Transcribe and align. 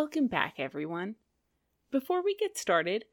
Welcome 0.00 0.28
back, 0.28 0.60
everyone. 0.60 1.16
Before 1.90 2.22
we 2.22 2.36
get 2.36 2.56
started, 2.56 3.06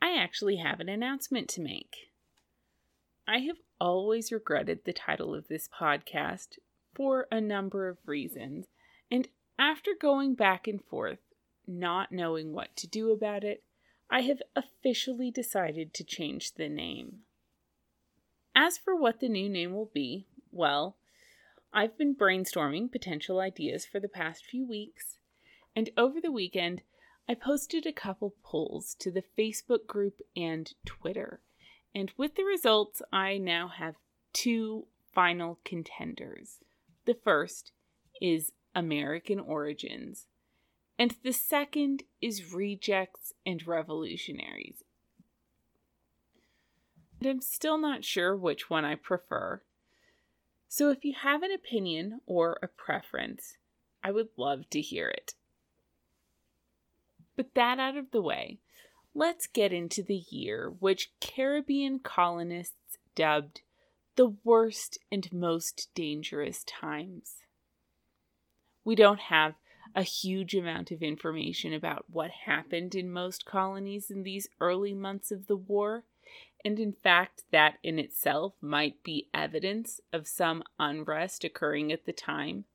I 0.00 0.16
actually 0.16 0.56
have 0.56 0.80
an 0.80 0.88
announcement 0.88 1.50
to 1.50 1.60
make. 1.60 1.94
I 3.28 3.40
have 3.40 3.58
always 3.78 4.32
regretted 4.32 4.86
the 4.86 4.94
title 4.94 5.34
of 5.34 5.48
this 5.48 5.68
podcast 5.68 6.56
for 6.94 7.26
a 7.30 7.42
number 7.42 7.90
of 7.90 7.98
reasons, 8.06 8.68
and 9.10 9.28
after 9.58 9.90
going 10.00 10.34
back 10.34 10.66
and 10.66 10.82
forth, 10.82 11.18
not 11.66 12.10
knowing 12.10 12.54
what 12.54 12.74
to 12.76 12.86
do 12.86 13.12
about 13.12 13.44
it, 13.44 13.62
I 14.08 14.22
have 14.22 14.40
officially 14.56 15.30
decided 15.30 15.92
to 15.92 16.04
change 16.04 16.54
the 16.54 16.70
name. 16.70 17.18
As 18.56 18.78
for 18.78 18.96
what 18.96 19.20
the 19.20 19.28
new 19.28 19.50
name 19.50 19.74
will 19.74 19.90
be, 19.92 20.26
well, 20.50 20.96
I've 21.70 21.98
been 21.98 22.16
brainstorming 22.16 22.90
potential 22.90 23.40
ideas 23.40 23.84
for 23.84 24.00
the 24.00 24.08
past 24.08 24.46
few 24.46 24.66
weeks 24.66 25.18
and 25.74 25.90
over 25.96 26.20
the 26.20 26.32
weekend, 26.32 26.82
I 27.28 27.34
posted 27.34 27.86
a 27.86 27.92
couple 27.92 28.34
polls 28.42 28.96
to 28.98 29.10
the 29.10 29.22
Facebook 29.38 29.86
group 29.86 30.20
and 30.36 30.72
Twitter. 30.84 31.40
And 31.94 32.12
with 32.16 32.34
the 32.34 32.44
results, 32.44 33.02
I 33.12 33.38
now 33.38 33.68
have 33.68 33.94
two 34.32 34.86
final 35.12 35.58
contenders. 35.64 36.58
The 37.04 37.14
first 37.14 37.72
is 38.20 38.52
American 38.74 39.40
Origins, 39.40 40.26
and 40.98 41.16
the 41.22 41.32
second 41.32 42.04
is 42.20 42.52
Rejects 42.52 43.32
and 43.44 43.66
Revolutionaries. 43.66 44.84
And 47.20 47.28
I'm 47.28 47.40
still 47.40 47.78
not 47.78 48.04
sure 48.04 48.36
which 48.36 48.70
one 48.70 48.84
I 48.84 48.94
prefer. 48.94 49.62
So 50.68 50.90
if 50.90 51.04
you 51.04 51.14
have 51.22 51.42
an 51.42 51.52
opinion 51.52 52.20
or 52.26 52.58
a 52.62 52.68
preference, 52.68 53.56
I 54.04 54.10
would 54.12 54.28
love 54.36 54.70
to 54.70 54.80
hear 54.80 55.08
it. 55.08 55.34
But 57.40 57.54
that 57.54 57.78
out 57.80 57.96
of 57.96 58.10
the 58.10 58.20
way, 58.20 58.58
let's 59.14 59.46
get 59.46 59.72
into 59.72 60.02
the 60.02 60.26
year 60.28 60.74
which 60.78 61.10
Caribbean 61.22 62.00
colonists 62.00 62.98
dubbed 63.14 63.62
the 64.16 64.36
worst 64.44 64.98
and 65.10 65.32
most 65.32 65.88
dangerous 65.94 66.62
times. 66.64 67.36
We 68.84 68.94
don't 68.94 69.20
have 69.20 69.54
a 69.94 70.02
huge 70.02 70.54
amount 70.54 70.90
of 70.90 71.02
information 71.02 71.72
about 71.72 72.04
what 72.10 72.30
happened 72.44 72.94
in 72.94 73.10
most 73.10 73.46
colonies 73.46 74.10
in 74.10 74.22
these 74.22 74.46
early 74.60 74.92
months 74.92 75.30
of 75.32 75.46
the 75.46 75.56
war, 75.56 76.04
and 76.62 76.78
in 76.78 76.92
fact, 76.92 77.44
that 77.52 77.78
in 77.82 77.98
itself 77.98 78.52
might 78.60 79.02
be 79.02 79.30
evidence 79.32 80.02
of 80.12 80.28
some 80.28 80.62
unrest 80.78 81.42
occurring 81.42 81.90
at 81.90 82.04
the 82.04 82.12
time. 82.12 82.66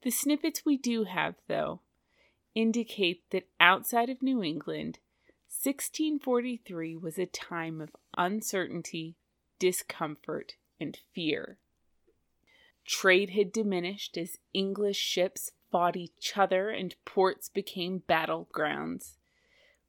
The 0.00 0.10
snippets 0.10 0.64
we 0.64 0.78
do 0.78 1.04
have, 1.04 1.34
though, 1.46 1.82
indicate 2.58 3.22
that 3.30 3.46
outside 3.60 4.10
of 4.10 4.20
New 4.20 4.42
England, 4.42 4.98
1643 5.46 6.96
was 6.96 7.16
a 7.16 7.24
time 7.24 7.80
of 7.80 7.94
uncertainty, 8.16 9.14
discomfort, 9.60 10.54
and 10.80 10.98
fear. 11.14 11.58
Trade 12.84 13.30
had 13.30 13.52
diminished 13.52 14.18
as 14.18 14.38
English 14.52 14.96
ships 14.96 15.52
fought 15.70 15.94
each 15.96 16.32
other 16.36 16.70
and 16.70 16.96
ports 17.04 17.48
became 17.48 18.02
battlegrounds. 18.08 19.14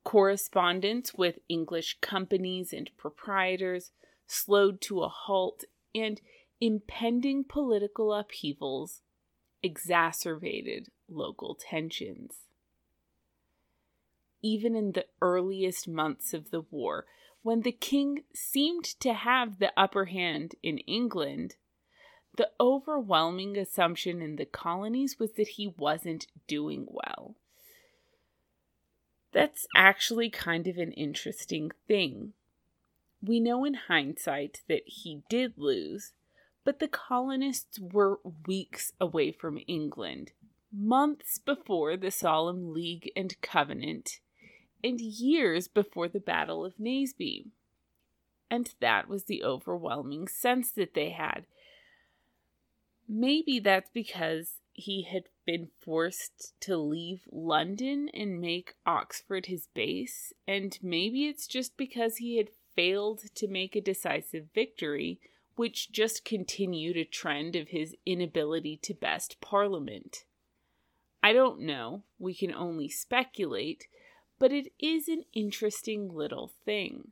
Correspondence 0.03 1.15
with 1.15 1.39
English 1.49 1.97
companies 2.01 2.71
and 2.71 2.91
proprietors 2.97 3.89
slowed 4.27 4.79
to 4.81 5.01
a 5.01 5.09
halt, 5.09 5.63
and 5.95 6.21
impending 6.61 7.43
political 7.43 8.13
upheavals 8.13 9.01
exacerbated 9.63 10.89
local 11.09 11.55
tensions 11.55 12.43
even 14.41 14.75
in 14.75 14.93
the 14.93 15.05
earliest 15.21 15.87
months 15.87 16.33
of 16.33 16.51
the 16.51 16.61
war, 16.71 17.05
when 17.41 17.61
the 17.61 17.71
king 17.71 18.23
seemed 18.33 18.85
to 18.85 19.13
have 19.13 19.59
the 19.59 19.71
upper 19.77 20.05
hand 20.05 20.55
in 20.61 20.77
England, 20.79 21.55
the 22.35 22.49
overwhelming 22.59 23.57
assumption 23.57 24.21
in 24.21 24.35
the 24.35 24.45
colonies 24.45 25.17
was 25.19 25.33
that 25.33 25.49
he 25.49 25.67
wasn't 25.77 26.27
doing 26.47 26.87
well. 26.87 27.35
That's 29.31 29.67
actually 29.75 30.29
kind 30.29 30.67
of 30.67 30.77
an 30.77 30.91
interesting 30.93 31.71
thing. 31.87 32.33
We 33.21 33.39
know 33.39 33.65
in 33.65 33.73
hindsight 33.73 34.61
that 34.67 34.83
he 34.85 35.23
did 35.29 35.53
lose, 35.57 36.13
but 36.63 36.79
the 36.79 36.87
colonists 36.87 37.79
were 37.79 38.19
weeks 38.47 38.93
away 38.99 39.31
from 39.31 39.59
England, 39.67 40.31
months 40.71 41.37
before 41.37 41.97
the 41.97 42.11
Solemn 42.11 42.73
League 42.73 43.11
and 43.15 43.39
Covenant, 43.41 44.19
and 44.83 44.99
years 44.99 45.67
before 45.67 46.07
the 46.07 46.19
Battle 46.19 46.65
of 46.65 46.77
Naseby. 46.77 47.47
And 48.51 48.73
that 48.79 49.07
was 49.07 49.25
the 49.25 49.43
overwhelming 49.43 50.27
sense 50.27 50.71
that 50.71 50.93
they 50.93 51.11
had. 51.11 51.45
Maybe 53.07 53.59
that's 53.59 53.89
because 53.93 54.59
he 54.73 55.03
had 55.03 55.23
been 55.45 55.69
forced 55.81 56.53
to 56.61 56.77
leave 56.77 57.21
London 57.31 58.09
and 58.13 58.39
make 58.39 58.75
Oxford 58.85 59.47
his 59.47 59.67
base, 59.73 60.31
and 60.47 60.77
maybe 60.81 61.25
it's 61.25 61.47
just 61.47 61.75
because 61.75 62.17
he 62.17 62.37
had 62.37 62.49
failed 62.75 63.23
to 63.35 63.47
make 63.47 63.75
a 63.75 63.81
decisive 63.81 64.45
victory, 64.53 65.19
which 65.55 65.91
just 65.91 66.23
continued 66.23 66.95
a 66.95 67.03
trend 67.03 67.55
of 67.55 67.69
his 67.69 67.95
inability 68.05 68.77
to 68.83 68.93
best 68.93 69.41
Parliament. 69.41 70.23
I 71.21 71.33
don't 71.33 71.59
know, 71.61 72.03
we 72.17 72.33
can 72.33 72.53
only 72.53 72.87
speculate, 72.87 73.87
but 74.39 74.53
it 74.53 74.71
is 74.79 75.09
an 75.09 75.23
interesting 75.33 76.09
little 76.09 76.51
thing. 76.65 77.11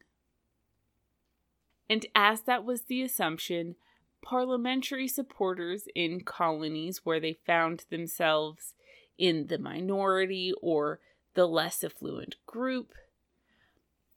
And 1.89 2.05
as 2.15 2.41
that 2.41 2.63
was 2.63 2.83
the 2.83 3.01
assumption, 3.01 3.75
parliamentary 4.21 5.07
supporters 5.07 5.87
in 5.93 6.21
colonies 6.21 7.01
where 7.03 7.19
they 7.19 7.37
found 7.45 7.85
themselves 7.89 8.73
in 9.17 9.47
the 9.47 9.57
minority 9.57 10.53
or 10.61 10.99
the 11.33 11.45
less 11.45 11.83
affluent 11.83 12.35
group 12.45 12.93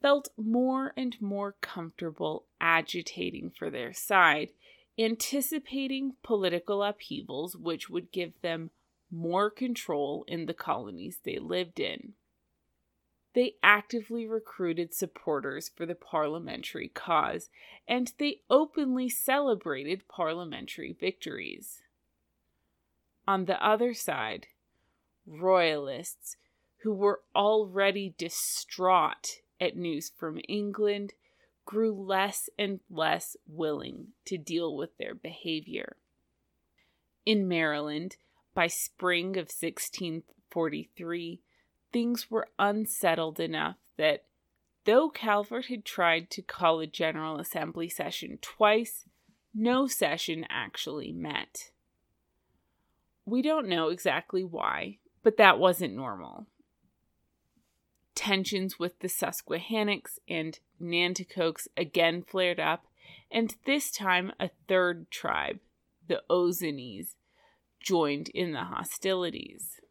felt 0.01 0.29
more 0.35 0.93
and 0.97 1.21
more 1.21 1.55
comfortable 1.61 2.45
agitating 2.59 3.51
for 3.51 3.69
their 3.69 3.93
side, 3.93 4.49
anticipating 4.97 6.13
political 6.23 6.81
upheavals 6.81 7.55
which 7.55 7.89
would 7.89 8.11
give 8.11 8.33
them 8.41 8.71
more 9.11 9.49
control 9.49 10.25
in 10.27 10.45
the 10.45 10.53
colonies 10.53 11.19
they 11.23 11.37
lived 11.37 11.79
in 11.79 12.13
they 13.33 13.55
actively 13.63 14.27
recruited 14.27 14.93
supporters 14.93 15.69
for 15.69 15.85
the 15.85 15.95
parliamentary 15.95 16.89
cause, 16.89 17.49
and 17.87 18.13
they 18.17 18.41
openly 18.49 19.09
celebrated 19.09 20.07
parliamentary 20.07 20.95
victories. 20.99 21.81
On 23.27 23.45
the 23.45 23.63
other 23.65 23.93
side, 23.93 24.47
royalists, 25.25 26.35
who 26.83 26.93
were 26.93 27.21
already 27.35 28.13
distraught 28.17 29.41
at 29.59 29.77
news 29.77 30.11
from 30.17 30.41
England, 30.49 31.13
grew 31.63 31.93
less 31.93 32.49
and 32.57 32.79
less 32.89 33.37
willing 33.47 34.07
to 34.25 34.37
deal 34.37 34.75
with 34.75 34.97
their 34.97 35.13
behavior. 35.13 35.95
In 37.25 37.47
Maryland, 37.47 38.17
by 38.53 38.67
spring 38.67 39.37
of 39.37 39.47
1643, 39.47 41.41
things 41.91 42.29
were 42.29 42.47
unsettled 42.57 43.39
enough 43.39 43.77
that 43.97 44.25
though 44.85 45.09
Calvert 45.09 45.67
had 45.67 45.85
tried 45.85 46.29
to 46.31 46.41
call 46.41 46.79
a 46.79 46.87
General 46.87 47.39
Assembly 47.39 47.89
session 47.89 48.39
twice, 48.41 49.05
no 49.53 49.87
session 49.87 50.45
actually 50.49 51.11
met. 51.11 51.71
We 53.25 53.41
don't 53.41 53.67
know 53.67 53.89
exactly 53.89 54.43
why, 54.43 54.97
but 55.23 55.37
that 55.37 55.59
wasn't 55.59 55.95
normal. 55.95 56.47
Tensions 58.15 58.79
with 58.79 58.99
the 58.99 59.09
Susquehannocks 59.09 60.19
and 60.27 60.59
Nanticokes 60.81 61.67
again 61.77 62.23
flared 62.23 62.59
up, 62.59 62.85
and 63.29 63.55
this 63.65 63.91
time 63.91 64.31
a 64.39 64.49
third 64.67 65.09
tribe, 65.11 65.59
the 66.07 66.23
Ozanees, 66.29 67.15
joined 67.79 68.29
in 68.29 68.51
the 68.51 68.65
hostilities 68.65 69.81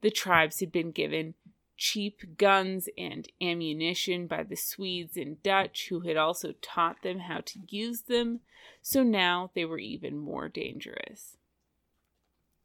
the 0.00 0.10
tribes 0.10 0.60
had 0.60 0.72
been 0.72 0.90
given 0.90 1.34
cheap 1.78 2.36
guns 2.36 2.88
and 2.98 3.28
ammunition 3.40 4.26
by 4.26 4.42
the 4.42 4.56
Swedes 4.56 5.16
and 5.16 5.42
Dutch, 5.42 5.88
who 5.88 6.00
had 6.00 6.16
also 6.16 6.52
taught 6.60 7.02
them 7.02 7.20
how 7.20 7.40
to 7.46 7.60
use 7.68 8.02
them, 8.02 8.40
so 8.82 9.02
now 9.02 9.50
they 9.54 9.64
were 9.64 9.78
even 9.78 10.18
more 10.18 10.48
dangerous. 10.48 11.36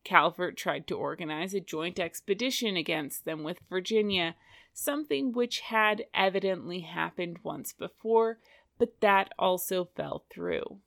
Calvert 0.04 0.58
tried 0.58 0.88
to 0.88 0.98
organize 0.98 1.54
a 1.54 1.62
joint 1.62 2.00
expedition 2.00 2.76
against 2.76 3.24
them 3.24 3.44
with 3.44 3.60
Virginia, 3.70 4.36
something 4.74 5.32
which 5.32 5.62
had 5.62 6.06
evidently 6.14 6.82
happened 6.82 7.38
once 7.44 7.72
before, 7.72 8.40
but 8.78 9.00
that 9.00 9.32
also 9.38 9.86
fell 9.86 10.26
through. 10.30 10.80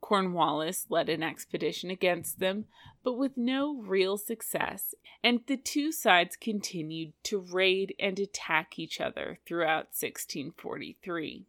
Cornwallis 0.00 0.86
led 0.88 1.08
an 1.08 1.22
expedition 1.22 1.90
against 1.90 2.38
them, 2.38 2.66
but 3.02 3.14
with 3.14 3.36
no 3.36 3.76
real 3.76 4.16
success, 4.16 4.94
and 5.22 5.40
the 5.46 5.56
two 5.56 5.92
sides 5.92 6.36
continued 6.36 7.12
to 7.24 7.38
raid 7.38 7.94
and 7.98 8.18
attack 8.18 8.78
each 8.78 9.00
other 9.00 9.38
throughout 9.46 9.92
1643. 9.92 11.46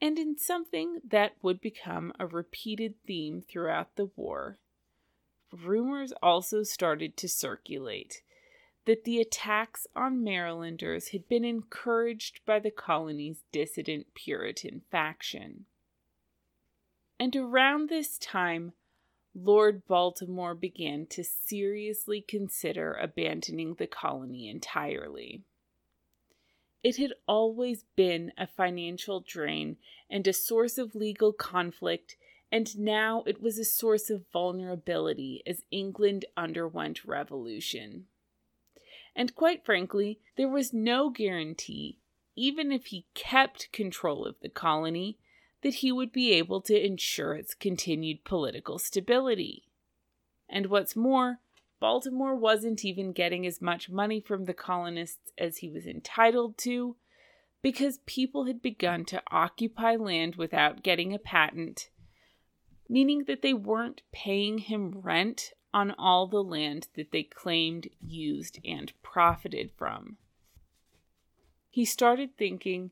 And 0.00 0.18
in 0.18 0.38
something 0.38 1.00
that 1.06 1.32
would 1.42 1.60
become 1.60 2.12
a 2.18 2.26
repeated 2.26 2.94
theme 3.06 3.42
throughout 3.42 3.96
the 3.96 4.10
war, 4.16 4.58
rumors 5.52 6.12
also 6.22 6.62
started 6.62 7.16
to 7.18 7.28
circulate 7.28 8.22
that 8.86 9.04
the 9.04 9.20
attacks 9.20 9.86
on 9.94 10.24
Marylanders 10.24 11.08
had 11.08 11.28
been 11.28 11.44
encouraged 11.44 12.40
by 12.46 12.58
the 12.58 12.70
colony's 12.70 13.42
dissident 13.52 14.14
Puritan 14.14 14.82
faction. 14.90 15.66
And 17.20 17.36
around 17.36 17.90
this 17.90 18.16
time, 18.16 18.72
Lord 19.34 19.86
Baltimore 19.86 20.54
began 20.54 21.04
to 21.08 21.22
seriously 21.22 22.22
consider 22.22 22.94
abandoning 22.94 23.74
the 23.74 23.86
colony 23.86 24.48
entirely. 24.48 25.42
It 26.82 26.96
had 26.96 27.12
always 27.28 27.84
been 27.94 28.32
a 28.38 28.46
financial 28.46 29.20
drain 29.20 29.76
and 30.08 30.26
a 30.26 30.32
source 30.32 30.78
of 30.78 30.94
legal 30.94 31.34
conflict, 31.34 32.16
and 32.50 32.78
now 32.78 33.22
it 33.26 33.42
was 33.42 33.58
a 33.58 33.66
source 33.66 34.08
of 34.08 34.24
vulnerability 34.32 35.42
as 35.46 35.62
England 35.70 36.24
underwent 36.38 37.04
revolution. 37.04 38.06
And 39.14 39.34
quite 39.34 39.62
frankly, 39.66 40.20
there 40.38 40.48
was 40.48 40.72
no 40.72 41.10
guarantee, 41.10 41.98
even 42.34 42.72
if 42.72 42.86
he 42.86 43.04
kept 43.12 43.70
control 43.72 44.24
of 44.24 44.36
the 44.40 44.48
colony, 44.48 45.18
that 45.62 45.76
he 45.76 45.92
would 45.92 46.12
be 46.12 46.32
able 46.32 46.60
to 46.62 46.86
ensure 46.86 47.34
its 47.34 47.54
continued 47.54 48.24
political 48.24 48.78
stability. 48.78 49.64
And 50.48 50.66
what's 50.66 50.96
more, 50.96 51.38
Baltimore 51.80 52.34
wasn't 52.34 52.84
even 52.84 53.12
getting 53.12 53.46
as 53.46 53.62
much 53.62 53.88
money 53.88 54.20
from 54.20 54.44
the 54.44 54.54
colonists 54.54 55.32
as 55.38 55.58
he 55.58 55.68
was 55.70 55.86
entitled 55.86 56.58
to 56.58 56.96
because 57.62 57.98
people 58.06 58.44
had 58.44 58.62
begun 58.62 59.04
to 59.06 59.22
occupy 59.30 59.96
land 59.96 60.36
without 60.36 60.82
getting 60.82 61.12
a 61.12 61.18
patent, 61.18 61.88
meaning 62.88 63.24
that 63.26 63.42
they 63.42 63.54
weren't 63.54 64.02
paying 64.12 64.58
him 64.58 64.92
rent 65.02 65.52
on 65.72 65.92
all 65.92 66.26
the 66.26 66.42
land 66.42 66.88
that 66.96 67.12
they 67.12 67.22
claimed, 67.22 67.88
used, 68.00 68.58
and 68.64 68.92
profited 69.02 69.70
from. 69.76 70.16
He 71.68 71.84
started 71.84 72.36
thinking 72.36 72.90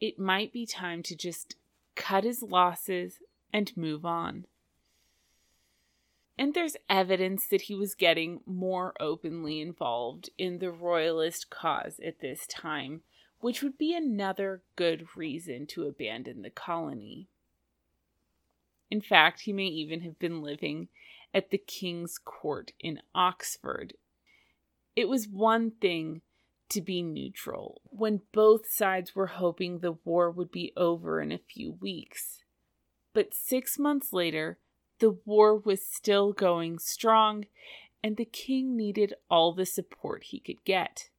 it 0.00 0.18
might 0.18 0.52
be 0.52 0.66
time 0.66 1.02
to 1.04 1.16
just 1.16 1.56
cut 1.98 2.24
his 2.24 2.42
losses, 2.42 3.18
and 3.52 3.76
move 3.76 4.06
on. 4.06 4.46
And 6.38 6.54
there's 6.54 6.76
evidence 6.88 7.46
that 7.50 7.62
he 7.62 7.74
was 7.74 7.96
getting 7.96 8.40
more 8.46 8.94
openly 9.00 9.60
involved 9.60 10.30
in 10.38 10.60
the 10.60 10.70
royalist 10.70 11.50
cause 11.50 12.00
at 12.04 12.20
this 12.20 12.46
time, 12.46 13.02
which 13.40 13.62
would 13.62 13.76
be 13.76 13.94
another 13.94 14.62
good 14.76 15.08
reason 15.16 15.66
to 15.66 15.84
abandon 15.84 16.42
the 16.42 16.50
colony. 16.50 17.26
In 18.90 19.00
fact, 19.00 19.40
he 19.42 19.52
may 19.52 19.66
even 19.66 20.02
have 20.02 20.18
been 20.18 20.40
living 20.40 20.88
at 21.34 21.50
the 21.50 21.58
King's 21.58 22.18
Court 22.18 22.72
in 22.78 23.00
Oxford. 23.14 23.94
It 24.94 25.08
was 25.08 25.28
one 25.28 25.72
thing 25.72 26.22
to 26.70 26.80
be 26.80 27.02
neutral 27.02 27.80
when 27.84 28.22
both 28.32 28.70
sides 28.70 29.14
were 29.14 29.26
hoping 29.26 29.78
the 29.78 29.96
war 30.04 30.30
would 30.30 30.50
be 30.50 30.72
over 30.76 31.20
in 31.20 31.32
a 31.32 31.38
few 31.38 31.72
weeks. 31.72 32.44
But 33.12 33.34
six 33.34 33.78
months 33.78 34.12
later, 34.12 34.58
the 34.98 35.16
war 35.24 35.56
was 35.56 35.84
still 35.84 36.32
going 36.32 36.78
strong, 36.78 37.46
and 38.02 38.16
the 38.16 38.24
king 38.24 38.76
needed 38.76 39.14
all 39.30 39.52
the 39.52 39.66
support 39.66 40.24
he 40.24 40.40
could 40.40 40.64
get. 40.64 41.10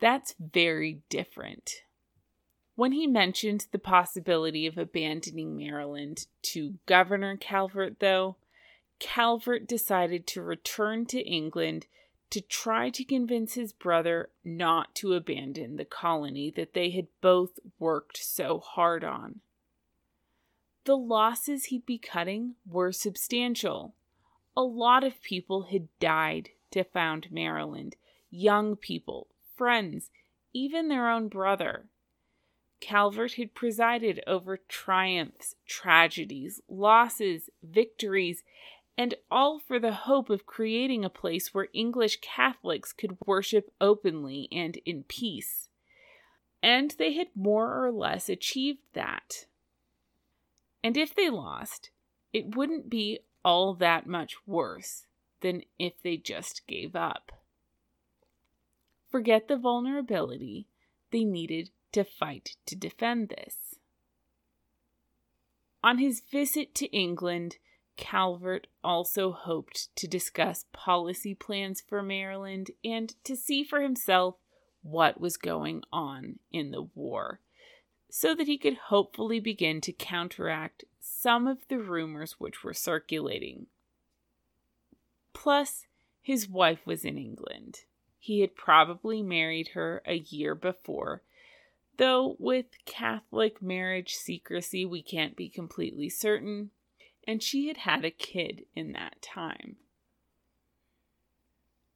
That's 0.00 0.34
very 0.38 1.02
different. 1.08 1.82
When 2.76 2.92
he 2.92 3.08
mentioned 3.08 3.66
the 3.72 3.78
possibility 3.78 4.66
of 4.66 4.78
abandoning 4.78 5.56
Maryland 5.56 6.26
to 6.42 6.74
Governor 6.86 7.36
Calvert, 7.36 7.98
though, 7.98 8.36
Calvert 9.00 9.66
decided 9.66 10.26
to 10.28 10.42
return 10.42 11.06
to 11.06 11.20
England 11.20 11.86
to 12.30 12.40
try 12.40 12.90
to 12.90 13.04
convince 13.04 13.54
his 13.54 13.72
brother 13.72 14.30
not 14.44 14.94
to 14.96 15.14
abandon 15.14 15.76
the 15.76 15.84
colony 15.84 16.50
that 16.56 16.74
they 16.74 16.90
had 16.90 17.06
both 17.20 17.58
worked 17.78 18.18
so 18.18 18.58
hard 18.58 19.02
on. 19.02 19.40
The 20.84 20.96
losses 20.96 21.66
he'd 21.66 21.86
be 21.86 21.98
cutting 21.98 22.54
were 22.66 22.92
substantial. 22.92 23.94
A 24.56 24.62
lot 24.62 25.04
of 25.04 25.22
people 25.22 25.64
had 25.64 25.88
died 26.00 26.50
to 26.70 26.84
found 26.84 27.30
Maryland 27.30 27.96
young 28.30 28.76
people, 28.76 29.28
friends, 29.56 30.10
even 30.52 30.88
their 30.88 31.10
own 31.10 31.28
brother. 31.28 31.86
Calvert 32.80 33.34
had 33.34 33.54
presided 33.54 34.22
over 34.26 34.56
triumphs, 34.56 35.56
tragedies, 35.66 36.60
losses, 36.68 37.50
victories, 37.62 38.44
and 38.98 39.14
all 39.30 39.60
for 39.60 39.78
the 39.78 39.92
hope 39.92 40.28
of 40.28 40.44
creating 40.44 41.04
a 41.04 41.08
place 41.08 41.54
where 41.54 41.68
English 41.72 42.18
Catholics 42.20 42.92
could 42.92 43.16
worship 43.24 43.72
openly 43.80 44.48
and 44.50 44.76
in 44.84 45.04
peace. 45.04 45.68
And 46.60 46.92
they 46.98 47.12
had 47.12 47.28
more 47.36 47.84
or 47.84 47.92
less 47.92 48.28
achieved 48.28 48.82
that. 48.94 49.46
And 50.82 50.96
if 50.96 51.14
they 51.14 51.30
lost, 51.30 51.90
it 52.32 52.56
wouldn't 52.56 52.90
be 52.90 53.20
all 53.44 53.72
that 53.74 54.08
much 54.08 54.34
worse 54.44 55.06
than 55.42 55.62
if 55.78 55.92
they 56.02 56.16
just 56.16 56.66
gave 56.66 56.96
up. 56.96 57.30
Forget 59.08 59.46
the 59.46 59.56
vulnerability, 59.56 60.66
they 61.12 61.22
needed 61.22 61.70
to 61.92 62.02
fight 62.02 62.56
to 62.66 62.74
defend 62.74 63.28
this. 63.28 63.76
On 65.84 65.98
his 65.98 66.20
visit 66.20 66.74
to 66.74 66.86
England, 66.86 67.58
Calvert 67.98 68.68
also 68.82 69.32
hoped 69.32 69.94
to 69.96 70.06
discuss 70.06 70.64
policy 70.72 71.34
plans 71.34 71.82
for 71.86 72.00
Maryland 72.00 72.70
and 72.84 73.12
to 73.24 73.36
see 73.36 73.64
for 73.64 73.82
himself 73.82 74.36
what 74.82 75.20
was 75.20 75.36
going 75.36 75.82
on 75.92 76.38
in 76.52 76.70
the 76.70 76.88
war, 76.94 77.40
so 78.08 78.34
that 78.34 78.46
he 78.46 78.56
could 78.56 78.76
hopefully 78.86 79.40
begin 79.40 79.80
to 79.80 79.92
counteract 79.92 80.84
some 81.00 81.48
of 81.48 81.66
the 81.68 81.80
rumors 81.80 82.36
which 82.38 82.62
were 82.62 82.72
circulating. 82.72 83.66
Plus, 85.32 85.86
his 86.22 86.48
wife 86.48 86.86
was 86.86 87.04
in 87.04 87.18
England. 87.18 87.80
He 88.18 88.40
had 88.40 88.54
probably 88.54 89.22
married 89.22 89.70
her 89.74 90.02
a 90.06 90.18
year 90.18 90.54
before, 90.54 91.22
though 91.96 92.36
with 92.38 92.66
Catholic 92.84 93.60
marriage 93.60 94.14
secrecy 94.14 94.84
we 94.84 95.02
can't 95.02 95.34
be 95.34 95.48
completely 95.48 96.08
certain 96.08 96.70
and 97.28 97.42
she 97.42 97.68
had 97.68 97.76
had 97.76 98.06
a 98.06 98.10
kid 98.10 98.64
in 98.74 98.92
that 98.92 99.20
time. 99.20 99.76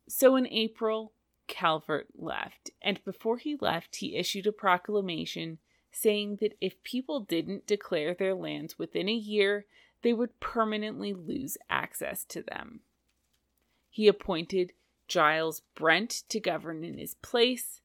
So 0.06 0.36
in 0.36 0.46
April, 0.48 1.12
Calvert 1.46 2.08
left, 2.14 2.70
and 2.82 3.02
before 3.02 3.38
he 3.38 3.56
left, 3.58 3.96
he 3.96 4.16
issued 4.16 4.46
a 4.46 4.52
proclamation 4.52 5.56
saying 5.90 6.36
that 6.42 6.54
if 6.60 6.82
people 6.82 7.20
didn't 7.20 7.66
declare 7.66 8.12
their 8.12 8.34
lands 8.34 8.78
within 8.78 9.08
a 9.08 9.14
year, 9.14 9.64
they 10.02 10.12
would 10.12 10.38
permanently 10.38 11.14
lose 11.14 11.56
access 11.70 12.26
to 12.26 12.42
them. 12.42 12.80
He 13.88 14.08
appointed 14.08 14.74
Giles 15.08 15.62
Brent 15.74 16.24
to 16.28 16.40
govern 16.40 16.84
in 16.84 16.98
his 16.98 17.14
place. 17.14 17.80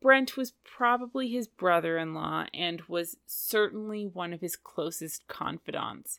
Brent 0.00 0.36
was 0.36 0.54
probably 0.64 1.28
his 1.28 1.46
brother 1.46 1.96
in 1.96 2.12
law 2.12 2.46
and 2.52 2.82
was 2.88 3.18
certainly 3.24 4.04
one 4.04 4.32
of 4.32 4.40
his 4.40 4.56
closest 4.56 5.28
confidants 5.28 6.18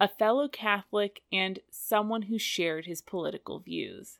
a 0.00 0.08
fellow 0.08 0.48
Catholic, 0.48 1.22
and 1.32 1.58
someone 1.70 2.22
who 2.22 2.38
shared 2.38 2.86
his 2.86 3.02
political 3.02 3.58
views. 3.58 4.18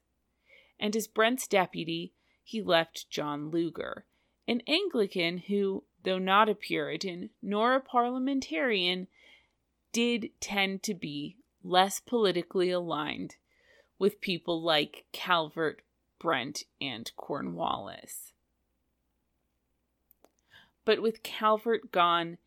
And 0.80 0.94
as 0.96 1.06
Brent's 1.06 1.46
deputy, 1.46 2.12
he 2.42 2.62
left 2.62 3.10
John 3.10 3.50
Lewger, 3.50 4.04
an 4.46 4.62
Anglican 4.66 5.38
who, 5.38 5.84
though 6.02 6.18
not 6.18 6.48
a 6.48 6.54
Puritan 6.54 7.30
nor 7.42 7.74
a 7.74 7.80
parliamentarian, 7.80 9.06
did 9.92 10.30
tend 10.40 10.82
to 10.84 10.94
be 10.94 11.36
less 11.62 12.00
politically 12.00 12.70
aligned 12.70 13.36
with 13.98 14.20
people 14.20 14.62
like 14.62 15.04
Calvert, 15.12 15.82
Brent, 16.18 16.64
and 16.80 17.10
Cornwallis. 17.16 18.32
But 20.84 21.02
with 21.02 21.22
Calvert 21.22 21.92
gone, 21.92 22.38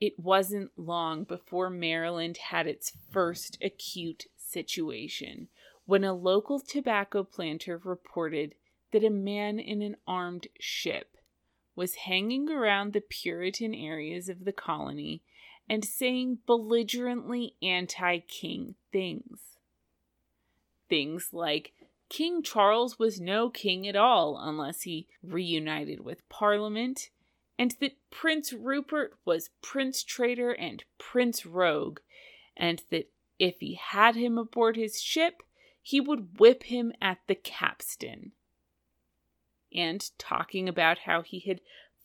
it 0.00 0.18
wasn't 0.18 0.70
long 0.76 1.24
before 1.24 1.70
Maryland 1.70 2.36
had 2.36 2.66
its 2.66 2.92
first 3.10 3.58
acute 3.62 4.26
situation 4.36 5.48
when 5.84 6.04
a 6.04 6.14
local 6.14 6.60
tobacco 6.60 7.22
planter 7.22 7.80
reported 7.84 8.54
that 8.92 9.04
a 9.04 9.10
man 9.10 9.58
in 9.58 9.82
an 9.82 9.96
armed 10.06 10.46
ship 10.58 11.16
was 11.76 11.94
hanging 12.06 12.50
around 12.50 12.92
the 12.92 13.00
Puritan 13.00 13.74
areas 13.74 14.28
of 14.28 14.44
the 14.44 14.52
colony 14.52 15.22
and 15.68 15.84
saying 15.84 16.38
belligerently 16.46 17.54
anti 17.62 18.18
king 18.20 18.74
things. 18.92 19.40
Things 20.88 21.30
like 21.32 21.72
King 22.08 22.42
Charles 22.42 22.98
was 22.98 23.20
no 23.20 23.48
king 23.48 23.86
at 23.86 23.94
all 23.94 24.36
unless 24.40 24.82
he 24.82 25.06
reunited 25.22 26.00
with 26.00 26.28
Parliament, 26.28 27.10
and 27.60 27.72
that 27.78 27.92
Prince 28.10 28.54
Rupert 28.54 29.18
was 29.26 29.50
Prince 29.60 30.02
Traitor 30.02 30.50
and 30.50 30.82
Prince 30.96 31.44
Rogue, 31.44 31.98
and 32.56 32.82
that 32.90 33.12
if 33.38 33.56
he 33.60 33.74
had 33.74 34.16
him 34.16 34.38
aboard 34.38 34.76
his 34.76 35.02
ship, 35.02 35.42
he 35.82 36.00
would 36.00 36.40
whip 36.40 36.62
him 36.62 36.94
at 37.02 37.18
the 37.26 37.34
capstan. 37.34 38.32
And 39.74 40.02
talking 40.16 40.70
about 40.70 41.00
how 41.00 41.20
he 41.20 41.40
had 41.40 41.60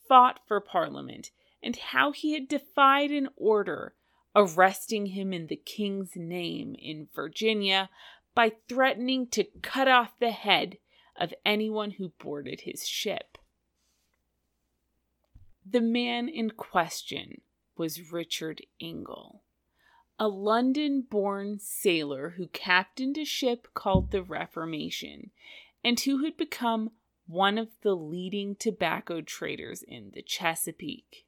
fought 0.09 0.41
for 0.45 0.59
Parliament 0.59 1.31
and 1.63 1.77
how 1.77 2.11
he 2.11 2.33
had 2.33 2.49
defied 2.49 3.11
an 3.11 3.29
order 3.37 3.95
arresting 4.35 5.05
him 5.05 5.31
in 5.31 5.47
the 5.47 5.55
king's 5.55 6.17
name 6.17 6.75
in 6.77 7.07
Virginia 7.15 7.89
by 8.35 8.51
threatening 8.67 9.25
to 9.27 9.45
cut 9.61 9.87
off 9.87 10.19
the 10.19 10.31
head 10.31 10.79
of 11.15 11.33
anyone 11.45 11.91
who 11.91 12.11
boarded 12.19 12.59
his 12.65 12.85
ship. 12.85 13.34
The 15.67 15.81
man 15.81 16.29
in 16.29 16.51
question 16.51 17.41
was 17.75 18.11
Richard 18.11 18.61
Ingle, 18.79 19.41
a 20.19 20.27
London 20.27 21.01
born 21.01 21.57
sailor 21.59 22.35
who 22.37 22.47
captained 22.47 23.17
a 23.17 23.25
ship 23.25 23.67
called 23.73 24.11
the 24.11 24.21
Reformation 24.21 25.31
and 25.83 25.99
who 25.99 26.23
had 26.23 26.37
become 26.37 26.91
one 27.27 27.57
of 27.57 27.69
the 27.81 27.95
leading 27.95 28.55
tobacco 28.55 29.21
traders 29.21 29.81
in 29.81 30.11
the 30.13 30.21
Chesapeake. 30.21 31.25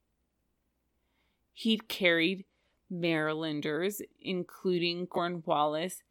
He'd 1.54 1.88
carried 1.88 2.46
Marylanders, 2.92 4.04
including 4.22 5.08
Cornwallis, 5.08 6.04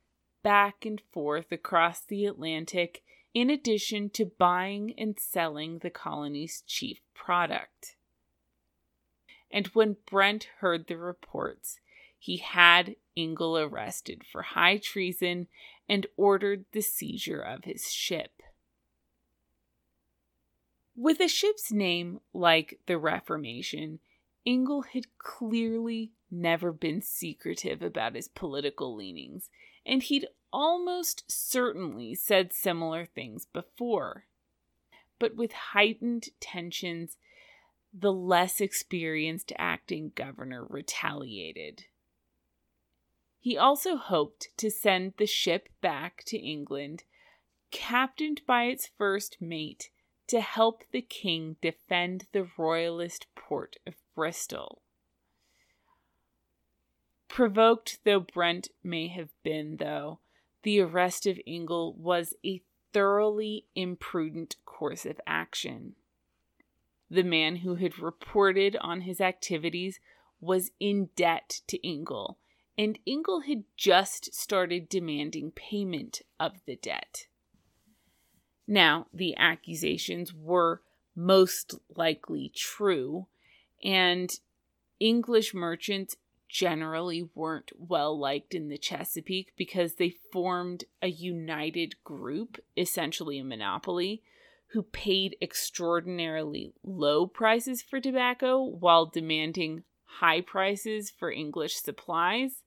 back 0.43 0.85
and 0.85 1.01
forth 1.13 1.53
across 1.53 2.01
the 2.01 2.27
Atlantic, 2.27 3.05
in 3.33 3.51
addition 3.51 4.11
to 4.11 4.25
buying 4.25 4.95
and 4.99 5.19
selling 5.19 5.79
the 5.79 5.91
colony's 5.91 6.63
chief 6.67 6.99
product. 7.15 7.96
And 9.51 9.69
when 9.69 9.97
Brent 10.07 10.49
heard 10.59 10.87
the 10.87 10.97
reports, 10.97 11.81
he 12.19 12.39
had 12.39 12.97
Ingle 13.15 13.59
arrested 13.59 14.23
for 14.31 14.43
high 14.43 14.79
treason 14.79 15.49
and 15.89 16.07
ordered 16.17 16.65
the 16.73 16.81
seizure 16.81 17.41
of 17.41 17.65
his 17.65 17.93
ship. 17.93 18.43
With 20.97 21.21
a 21.21 21.29
ship's 21.29 21.71
name 21.71 22.21
like 22.33 22.81
the 22.87 22.99
Reformation, 22.99 24.01
Ingle 24.45 24.83
had 24.83 25.19
clearly 25.19 26.13
never 26.31 26.73
been 26.73 27.03
secretive 27.03 27.83
about 27.83 28.15
his 28.15 28.29
political 28.29 28.95
leanings, 28.95 29.51
and 29.85 30.03
he'd 30.03 30.27
almost 30.53 31.31
certainly 31.31 32.15
said 32.15 32.53
similar 32.53 33.05
things 33.05 33.45
before. 33.45 34.25
But 35.19 35.37
with 35.37 35.53
heightened 35.53 36.29
tensions, 36.41 37.17
the 37.99 38.13
less 38.13 38.61
experienced 38.61 39.53
acting 39.57 40.13
governor 40.15 40.65
retaliated. 40.69 41.85
He 43.41 43.57
also 43.57 43.97
hoped 43.97 44.49
to 44.59 44.71
send 44.71 45.15
the 45.17 45.27
ship 45.27 45.69
back 45.81 46.23
to 46.27 46.37
England, 46.37 47.05
captained 47.71 48.43
by 48.47 48.65
its 48.65 48.91
first 48.99 49.41
mate, 49.41 49.91
to 50.27 50.41
help 50.41 50.83
the 50.91 51.01
king 51.01 51.57
defend 51.63 52.27
the 52.33 52.49
royalist 52.59 53.27
port 53.35 53.77
of 53.87 53.95
Bristol. 54.15 54.83
Provoked 57.29 58.01
though 58.05 58.21
Brent 58.21 58.69
may 58.83 59.09
have 59.09 59.31
been, 59.43 59.77
though, 59.77 60.19
the 60.63 60.81
arrest 60.81 61.27
of 61.27 61.39
Ingle 61.47 61.95
was 61.95 62.35
a 62.45 62.63
thoroughly 62.93 63.67
imprudent 63.75 64.57
course 64.65 65.07
of 65.07 65.21
action. 65.27 65.95
The 67.11 67.25
man 67.25 67.57
who 67.57 67.77
had 67.77 67.99
reported 67.99 68.77
on 68.81 69.03
his 69.03 69.21
activities 69.21 70.01
was 70.41 70.71
in 70.81 71.11
debt 71.17 71.61
to 71.69 71.79
Ingle, 71.87 72.39
and 72.77 72.99
Ingle 73.07 73.41
had 73.43 73.65
just 73.77 74.35
started 74.35 74.89
demanding 74.89 75.53
payment 75.53 76.23
of 76.39 76.65
the 76.67 76.77
debt. 76.77 77.27
Now, 78.67 79.07
the 79.15 79.37
accusations 79.37 80.35
were 80.35 80.83
most 81.15 81.75
likely 81.95 82.51
true, 82.55 83.29
and 83.83 84.31
English 84.99 85.55
merchants 85.55 86.17
generally 86.49 87.29
weren't 87.35 87.73
well 87.77 88.19
liked 88.19 88.55
in 88.55 88.69
the 88.69 88.79
Chesapeake 88.79 89.53
because 89.57 89.95
they 89.95 90.11
formed 90.33 90.85
a 91.01 91.09
united 91.09 92.03
group, 92.05 92.59
essentially 92.77 93.39
a 93.39 93.45
monopoly, 93.45 94.23
who 94.73 94.83
paid 94.83 95.37
extraordinarily 95.41 96.73
low 96.83 97.27
prices 97.27 97.83
for 97.83 98.01
tobacco 98.01 98.63
while 98.63 99.07
demanding 99.07 99.85
high 100.05 100.41
prices 100.41 101.11
for 101.11 101.31
English 101.31 101.77
supplies. 101.77 102.63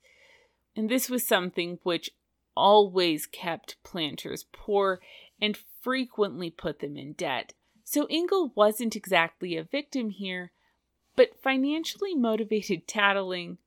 And 0.75 0.89
this 0.89 1.09
was 1.09 1.27
something 1.27 1.79
which 1.83 2.11
always 2.55 3.25
kept 3.25 3.81
planters 3.83 4.45
poor 4.51 5.01
and 5.41 5.57
frequently 5.81 6.49
put 6.49 6.79
them 6.79 6.97
in 6.97 7.13
debt. 7.13 7.53
So 7.83 8.07
Ingle 8.09 8.53
wasn't 8.55 8.95
exactly 8.95 9.55
a 9.55 9.63
victim 9.63 10.09
here, 10.09 10.51
but 11.15 11.41
financially 11.41 12.15
motivated 12.15 12.87
tattling 12.87 13.57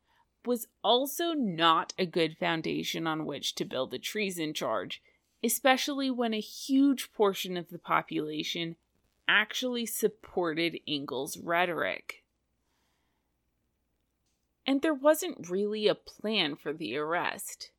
was 0.44 0.68
also 0.82 1.32
not 1.32 1.92
a 1.98 2.06
good 2.06 2.36
foundation 2.38 3.06
on 3.06 3.26
which 3.26 3.54
to 3.56 3.64
build 3.64 3.94
a 3.94 3.98
treason 3.98 4.54
charge, 4.54 5.02
especially 5.42 6.10
when 6.10 6.34
a 6.34 6.40
huge 6.40 7.12
portion 7.12 7.56
of 7.56 7.70
the 7.70 7.78
population 7.78 8.76
actually 9.28 9.86
supported 9.86 10.78
Ingle's 10.86 11.36
rhetoric. 11.36 12.22
And 14.66 14.82
there 14.82 14.94
wasn't 14.94 15.50
really 15.50 15.88
a 15.88 15.94
plan 15.94 16.54
for 16.54 16.72
the 16.72 16.96
arrest. 16.96 17.70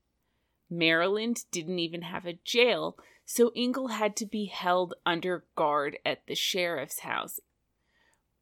Maryland 0.70 1.46
didn't 1.52 1.80
even 1.80 2.02
have 2.02 2.26
a 2.26 2.40
jail, 2.44 2.98
so 3.26 3.52
Ingle 3.56 3.90
had 3.90 4.16
to 4.18 4.26
be 4.26 4.46
held 4.46 4.96
under 5.06 5.46
guard 5.56 5.98
at 6.06 6.26
the 6.28 6.36
sheriff's 6.36 7.00
house. 7.00 7.40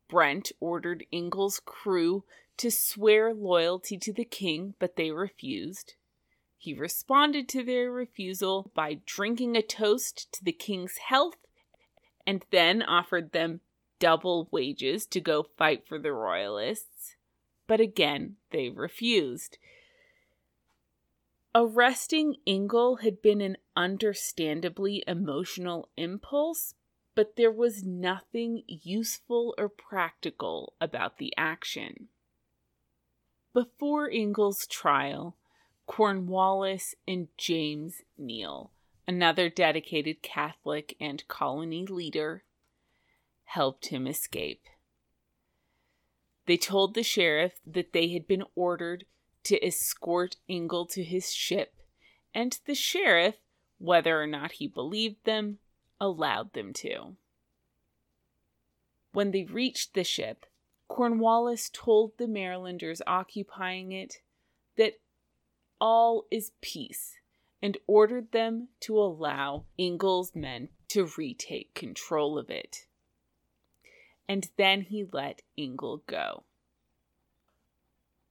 Brent 0.09 0.51
ordered 0.59 1.05
Ingle's 1.11 1.61
crew 1.63 2.23
to 2.57 2.71
swear 2.71 3.33
loyalty 3.33 3.97
to 3.97 4.13
the 4.13 4.25
king, 4.25 4.75
but 4.79 4.95
they 4.95 5.11
refused. 5.11 5.95
He 6.61 6.75
responded 6.75 7.49
to 7.49 7.63
their 7.63 7.91
refusal 7.91 8.69
by 8.75 8.99
drinking 9.07 9.55
a 9.55 9.63
toast 9.63 10.31
to 10.33 10.43
the 10.43 10.51
king's 10.51 10.97
health 10.97 11.47
and 12.27 12.45
then 12.51 12.83
offered 12.83 13.31
them 13.31 13.61
double 13.97 14.47
wages 14.51 15.07
to 15.07 15.19
go 15.19 15.41
fight 15.57 15.87
for 15.87 15.97
the 15.97 16.13
royalists. 16.13 17.15
But 17.65 17.79
again, 17.79 18.35
they 18.51 18.69
refused. 18.69 19.57
Arresting 21.55 22.35
Ingle 22.45 22.97
had 22.97 23.23
been 23.23 23.41
an 23.41 23.57
understandably 23.75 25.03
emotional 25.07 25.89
impulse, 25.97 26.75
but 27.15 27.37
there 27.37 27.51
was 27.51 27.83
nothing 27.83 28.61
useful 28.67 29.55
or 29.57 29.67
practical 29.67 30.73
about 30.79 31.17
the 31.17 31.33
action. 31.35 32.09
Before 33.51 34.07
Ingle's 34.07 34.67
trial, 34.67 35.35
Cornwallis 35.85 36.95
and 37.07 37.27
James 37.37 38.01
Neal, 38.17 38.71
another 39.07 39.49
dedicated 39.49 40.21
Catholic 40.21 40.95
and 40.99 41.27
colony 41.27 41.85
leader, 41.85 42.43
helped 43.45 43.87
him 43.87 44.07
escape. 44.07 44.67
They 46.45 46.57
told 46.57 46.93
the 46.93 47.03
sheriff 47.03 47.59
that 47.65 47.93
they 47.93 48.09
had 48.09 48.27
been 48.27 48.43
ordered 48.55 49.05
to 49.43 49.63
escort 49.65 50.37
Ingle 50.47 50.85
to 50.87 51.03
his 51.03 51.33
ship, 51.33 51.75
and 52.33 52.59
the 52.65 52.75
sheriff, 52.75 53.35
whether 53.77 54.21
or 54.21 54.27
not 54.27 54.53
he 54.53 54.67
believed 54.67 55.23
them, 55.25 55.59
allowed 55.99 56.53
them 56.53 56.73
to. 56.73 57.15
When 59.13 59.31
they 59.31 59.43
reached 59.43 59.93
the 59.93 60.03
ship, 60.03 60.45
Cornwallis 60.87 61.69
told 61.69 62.17
the 62.17 62.27
Marylanders 62.27 63.01
occupying 63.05 63.91
it 63.91 64.21
that 64.77 64.99
all 65.81 66.27
is 66.29 66.51
peace 66.61 67.17
and 67.61 67.77
ordered 67.87 68.31
them 68.31 68.69
to 68.81 68.97
allow 68.97 69.65
Ingle's 69.77 70.33
men 70.35 70.69
to 70.89 71.11
retake 71.17 71.73
control 71.73 72.37
of 72.37 72.49
it. 72.49 72.85
And 74.29 74.49
then 74.57 74.81
he 74.81 75.05
let 75.11 75.41
Ingle 75.57 76.03
go. 76.07 76.43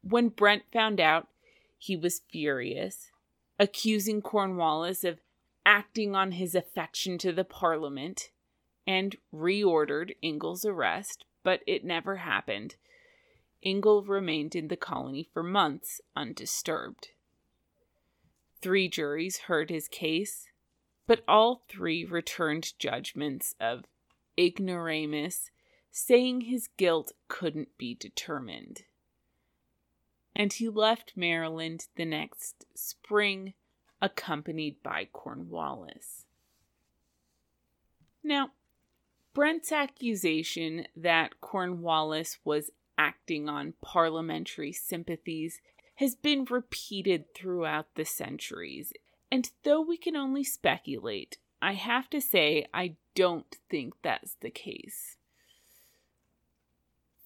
When 0.02 0.28
Brent 0.28 0.62
found 0.72 1.00
out, 1.00 1.28
he 1.76 1.96
was 1.96 2.22
furious, 2.30 3.10
accusing 3.58 4.22
Cornwallis 4.22 5.04
of 5.04 5.18
acting 5.66 6.14
on 6.14 6.32
his 6.32 6.54
affection 6.54 7.18
to 7.18 7.32
the 7.32 7.44
Parliament, 7.44 8.30
and 8.86 9.16
reordered 9.34 10.14
Ingle's 10.22 10.64
arrest, 10.64 11.24
but 11.42 11.60
it 11.66 11.84
never 11.84 12.16
happened. 12.16 12.76
Ingle 13.62 14.02
remained 14.02 14.56
in 14.56 14.68
the 14.68 14.76
colony 14.76 15.28
for 15.32 15.42
months 15.42 16.00
undisturbed. 16.16 17.08
Three 18.62 18.88
juries 18.88 19.38
heard 19.38 19.70
his 19.70 19.88
case, 19.88 20.48
but 21.06 21.24
all 21.26 21.62
three 21.68 22.04
returned 22.04 22.78
judgments 22.78 23.54
of 23.58 23.84
ignoramus, 24.38 25.50
saying 25.90 26.42
his 26.42 26.68
guilt 26.76 27.12
couldn't 27.28 27.76
be 27.78 27.94
determined. 27.94 28.82
And 30.36 30.52
he 30.52 30.68
left 30.68 31.16
Maryland 31.16 31.88
the 31.96 32.04
next 32.04 32.66
spring, 32.74 33.54
accompanied 34.00 34.82
by 34.82 35.08
Cornwallis. 35.12 36.26
Now, 38.22 38.52
Brent's 39.32 39.72
accusation 39.72 40.86
that 40.96 41.40
Cornwallis 41.40 42.38
was 42.44 42.70
acting 42.98 43.48
on 43.48 43.74
parliamentary 43.80 44.72
sympathies 44.72 45.60
has 46.00 46.14
been 46.14 46.46
repeated 46.48 47.34
throughout 47.34 47.94
the 47.94 48.06
centuries. 48.06 48.90
And 49.30 49.50
though 49.64 49.82
we 49.82 49.98
can 49.98 50.16
only 50.16 50.42
speculate, 50.42 51.36
I 51.60 51.74
have 51.74 52.08
to 52.08 52.22
say 52.22 52.64
I 52.72 52.96
don't 53.14 53.54
think 53.68 53.92
that's 54.02 54.34
the 54.40 54.48
case. 54.48 55.18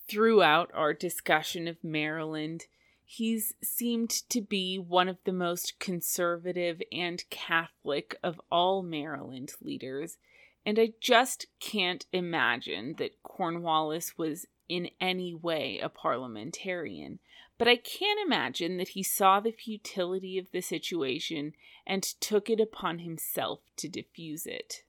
Throughout 0.08 0.72
our 0.74 0.92
discussion 0.92 1.68
of 1.68 1.84
Maryland, 1.84 2.64
he's 3.04 3.54
seemed 3.62 4.10
to 4.10 4.40
be 4.40 4.76
one 4.76 5.08
of 5.08 5.18
the 5.24 5.32
most 5.32 5.78
conservative 5.78 6.82
and 6.90 7.22
Catholic 7.30 8.16
of 8.24 8.40
all 8.50 8.82
Maryland 8.82 9.52
leaders, 9.62 10.18
and 10.66 10.80
I 10.80 10.94
just 11.00 11.46
can't 11.60 12.06
imagine 12.12 12.96
that 12.98 13.22
Cornwallis 13.22 14.18
was 14.18 14.46
in 14.68 14.90
any 15.00 15.34
way 15.34 15.78
a 15.78 15.88
parliamentarian. 15.88 17.18
But 17.58 17.68
I 17.68 17.76
can 17.76 18.16
imagine 18.24 18.78
that 18.78 18.88
he 18.88 19.02
saw 19.02 19.40
the 19.40 19.52
futility 19.52 20.38
of 20.38 20.50
the 20.50 20.60
situation 20.60 21.52
and 21.86 22.02
took 22.02 22.50
it 22.50 22.60
upon 22.60 23.00
himself 23.00 23.60
to 23.76 23.88
diffuse 23.88 24.46
it. 24.46 24.82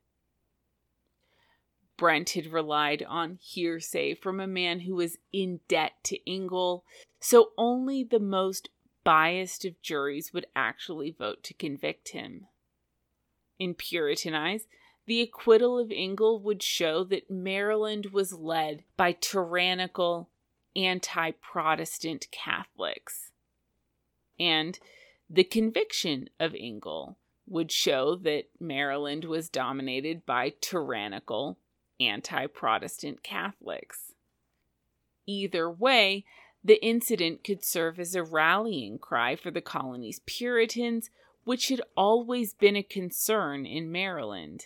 Brent 1.97 2.31
had 2.31 2.47
relied 2.47 3.03
on 3.03 3.39
hearsay 3.41 4.15
from 4.15 4.39
a 4.39 4.47
man 4.47 4.81
who 4.81 4.95
was 4.95 5.17
in 5.31 5.61
debt 5.67 5.93
to 6.05 6.17
Ingle, 6.29 6.83
so 7.19 7.51
only 7.57 8.03
the 8.03 8.19
most 8.19 8.69
biased 9.03 9.63
of 9.63 9.81
juries 9.81 10.33
would 10.33 10.47
actually 10.55 11.11
vote 11.11 11.43
to 11.43 11.53
convict 11.53 12.09
him. 12.09 12.47
In 13.59 13.75
Puritan 13.75 14.33
eyes, 14.33 14.67
the 15.05 15.21
acquittal 15.21 15.77
of 15.77 15.91
Ingle 15.91 16.39
would 16.39 16.63
show 16.63 17.03
that 17.05 17.29
Maryland 17.29 18.07
was 18.07 18.33
led 18.33 18.83
by 18.97 19.11
tyrannical, 19.13 20.29
anti 20.75 21.31
Protestant 21.31 22.27
Catholics. 22.31 23.31
And 24.39 24.79
the 25.29 25.43
conviction 25.43 26.29
of 26.39 26.55
Ingle 26.55 27.17
would 27.47 27.71
show 27.71 28.15
that 28.15 28.49
Maryland 28.59 29.25
was 29.25 29.49
dominated 29.49 30.25
by 30.25 30.53
tyrannical, 30.61 31.57
anti 31.99 32.47
Protestant 32.47 33.23
Catholics. 33.23 34.13
Either 35.27 35.69
way, 35.69 36.25
the 36.63 36.83
incident 36.83 37.43
could 37.43 37.63
serve 37.63 37.99
as 37.99 38.15
a 38.15 38.23
rallying 38.23 38.97
cry 38.97 39.35
for 39.35 39.51
the 39.51 39.61
colony's 39.61 40.19
Puritans, 40.25 41.11
which 41.43 41.69
had 41.69 41.81
always 41.95 42.55
been 42.55 42.75
a 42.75 42.83
concern 42.83 43.67
in 43.67 43.91
Maryland. 43.91 44.65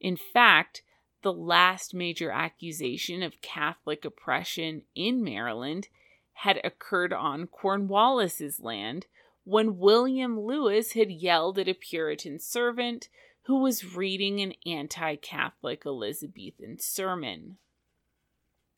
In 0.00 0.16
fact, 0.16 0.82
the 1.22 1.32
last 1.32 1.94
major 1.94 2.30
accusation 2.30 3.22
of 3.22 3.40
Catholic 3.40 4.04
oppression 4.04 4.82
in 4.94 5.24
Maryland 5.24 5.88
had 6.34 6.60
occurred 6.62 7.12
on 7.12 7.46
Cornwallis's 7.46 8.60
land 8.60 9.06
when 9.44 9.78
William 9.78 10.38
Lewis 10.38 10.92
had 10.92 11.10
yelled 11.10 11.58
at 11.58 11.68
a 11.68 11.74
Puritan 11.74 12.38
servant 12.38 13.08
who 13.42 13.60
was 13.60 13.94
reading 13.94 14.40
an 14.40 14.54
anti 14.66 15.16
Catholic 15.16 15.86
Elizabethan 15.86 16.78
sermon. 16.78 17.56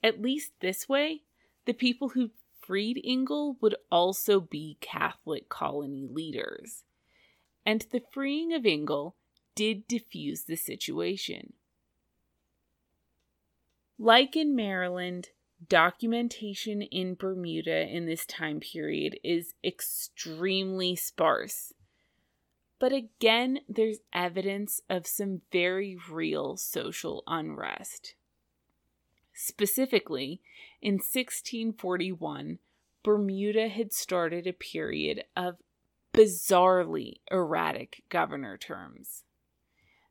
At 0.03 0.23
least 0.23 0.53
this 0.61 0.89
way, 0.89 1.23
the 1.65 1.73
people 1.73 2.11
who 2.11 2.31
freed 2.61 3.01
Ingle 3.03 3.57
would 3.61 3.77
also 3.91 4.41
be 4.41 4.77
Catholic 4.81 5.49
colony 5.49 6.07
leaders. 6.07 6.85
And 7.65 7.87
the 7.91 8.03
freeing 8.13 8.53
of 8.53 8.67
Ingle 8.67 9.17
did 9.59 9.89
diffuse 9.89 10.45
the 10.45 10.55
situation. 10.55 11.55
Like 13.99 14.37
in 14.37 14.55
Maryland, 14.55 15.31
documentation 15.69 16.81
in 16.81 17.17
Bermuda 17.17 17.89
in 17.89 18.07
this 18.07 18.25
time 18.25 18.61
period 18.61 19.19
is 19.25 19.55
extremely 19.65 20.95
sparse. 20.95 21.73
But 22.79 22.93
again, 22.93 23.59
there's 23.69 23.99
evidence 24.13 24.81
of 24.89 25.09
some 25.09 25.41
very 25.51 25.99
real 26.09 26.57
social 26.57 27.25
unrest. 27.27 28.15
Specifically, 29.35 30.41
in 30.81 30.95
1641, 30.95 32.61
Bermuda 33.03 33.67
had 33.67 33.93
started 33.93 34.47
a 34.47 34.53
period 34.53 35.25
of 35.37 35.57
bizarrely 36.15 37.15
erratic 37.29 38.05
governor 38.09 38.57
terms. 38.57 39.25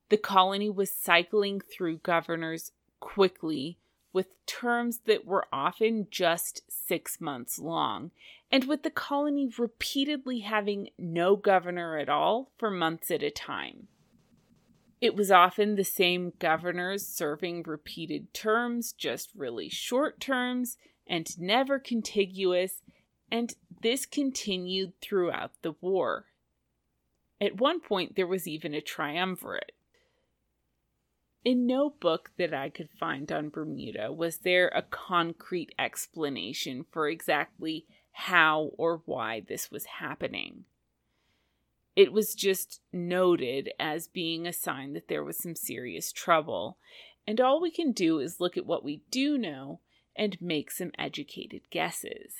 The 0.10 0.18
colony 0.18 0.70
was 0.70 0.92
cycling 0.92 1.60
through 1.62 1.98
governors 1.98 2.72
quickly 3.00 3.78
with 4.14 4.28
terms 4.46 5.02
that 5.06 5.26
were 5.26 5.46
often 5.52 6.08
just 6.10 6.62
six 6.70 7.20
months 7.20 7.60
long, 7.60 8.12
and 8.52 8.64
with 8.64 8.84
the 8.84 8.90
colony 8.90 9.52
repeatedly 9.58 10.40
having 10.40 10.90
no 10.98 11.36
governor 11.36 11.98
at 11.98 12.10
all 12.10 12.52
for 12.58 12.72
months 12.72 13.12
at 13.12 13.22
a 13.22 13.30
time. 13.30 13.88
It 15.00 15.16
was 15.16 15.30
often 15.30 15.76
the 15.76 15.84
same 15.84 16.34
governors 16.40 17.06
serving 17.06 17.64
repeated 17.64 18.34
terms, 18.34 18.94
just 18.94 19.30
really 19.36 19.70
short 19.70 20.20
terms, 20.20 20.78
and 21.06 21.40
never 21.40 21.78
contiguous, 21.78 22.82
and 23.30 23.54
this 23.82 24.06
continued 24.06 24.94
throughout 25.02 25.52
the 25.62 25.76
war. 25.82 26.26
At 27.40 27.60
one 27.60 27.80
point, 27.80 28.16
there 28.16 28.26
was 28.26 28.48
even 28.48 28.74
a 28.74 28.82
triumvirate. 28.82 29.74
In 31.48 31.66
no 31.66 31.92
book 31.92 32.32
that 32.36 32.54
I 32.54 32.68
could 32.68 32.90
find 32.90 33.32
on 33.32 33.48
Bermuda 33.48 34.12
was 34.12 34.40
there 34.40 34.68
a 34.68 34.82
concrete 34.82 35.74
explanation 35.80 36.86
for 36.92 37.08
exactly 37.08 37.86
how 38.12 38.72
or 38.78 39.02
why 39.06 39.40
this 39.40 39.72
was 39.72 39.86
happening. 39.86 40.66
It 41.96 42.12
was 42.12 42.36
just 42.36 42.82
noted 42.92 43.70
as 43.80 44.10
being 44.10 44.46
a 44.46 44.52
sign 44.52 44.92
that 44.92 45.08
there 45.08 45.24
was 45.24 45.38
some 45.38 45.56
serious 45.56 46.12
trouble, 46.12 46.80
and 47.26 47.40
all 47.40 47.62
we 47.62 47.72
can 47.72 47.94
do 47.94 48.20
is 48.20 48.42
look 48.42 48.58
at 48.58 48.66
what 48.66 48.84
we 48.84 49.04
do 49.10 49.38
know 49.38 49.80
and 50.18 50.42
make 50.42 50.70
some 50.70 50.92
educated 51.00 51.62
guesses. 51.72 52.34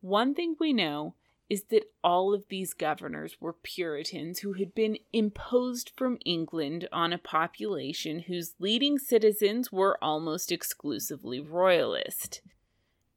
One 0.00 0.32
thing 0.32 0.54
we 0.60 0.72
know 0.72 1.16
is 1.48 1.64
that 1.64 1.84
all 2.02 2.34
of 2.34 2.48
these 2.48 2.74
governors 2.74 3.36
were 3.40 3.52
Puritans 3.52 4.40
who 4.40 4.54
had 4.54 4.74
been 4.74 4.98
imposed 5.12 5.90
from 5.96 6.18
England 6.24 6.88
on 6.90 7.12
a 7.12 7.18
population 7.18 8.20
whose 8.20 8.54
leading 8.58 8.98
citizens 8.98 9.70
were 9.70 10.02
almost 10.02 10.50
exclusively 10.50 11.38
royalist. 11.38 12.40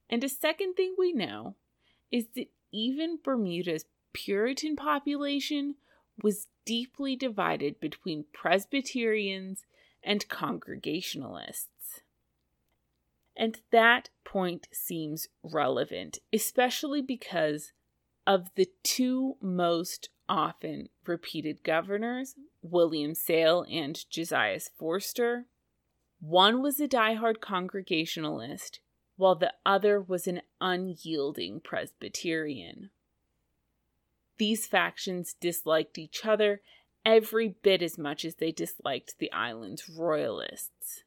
And 0.10 0.24
a 0.24 0.30
second 0.30 0.76
thing 0.76 0.96
we 0.98 1.12
know 1.12 1.56
is 2.12 2.28
that 2.36 2.50
even 2.72 3.20
Bermuda's 3.24 3.86
Puritan 4.14 4.76
population 4.76 5.76
was 6.22 6.48
deeply 6.66 7.16
divided 7.16 7.80
between 7.80 8.26
Presbyterians 8.32 9.66
and 10.04 10.28
Congregationalists. 10.28 12.02
And 13.36 13.60
that 13.72 14.10
point 14.24 14.68
seems 14.72 15.30
relevant, 15.44 16.20
especially 16.34 17.02
because 17.02 17.72
of 18.30 18.52
the 18.54 18.70
two 18.84 19.36
most 19.42 20.10
often 20.30 20.88
repeated 21.08 21.64
governors, 21.64 22.36
William 22.62 23.16
Sayle 23.16 23.66
and 23.68 24.08
Josias 24.08 24.70
Forster, 24.78 25.48
one 26.22 26.62
was 26.62 26.80
a 26.80 26.88
die-hard 26.88 27.42
Congregationalist, 27.42 28.82
while 29.18 29.34
the 29.34 29.54
other 29.66 30.00
was 30.00 30.28
an 30.28 30.44
unyielding 30.62 31.60
Presbyterian. 31.60 32.92
These 34.38 34.68
factions 34.68 35.34
disliked 35.34 35.98
each 35.98 36.24
other 36.24 36.62
every 37.04 37.56
bit 37.64 37.82
as 37.82 37.98
much 37.98 38.24
as 38.24 38.36
they 38.36 38.52
disliked 38.52 39.16
the 39.18 39.32
island's 39.32 39.90
royalists. 39.90 41.04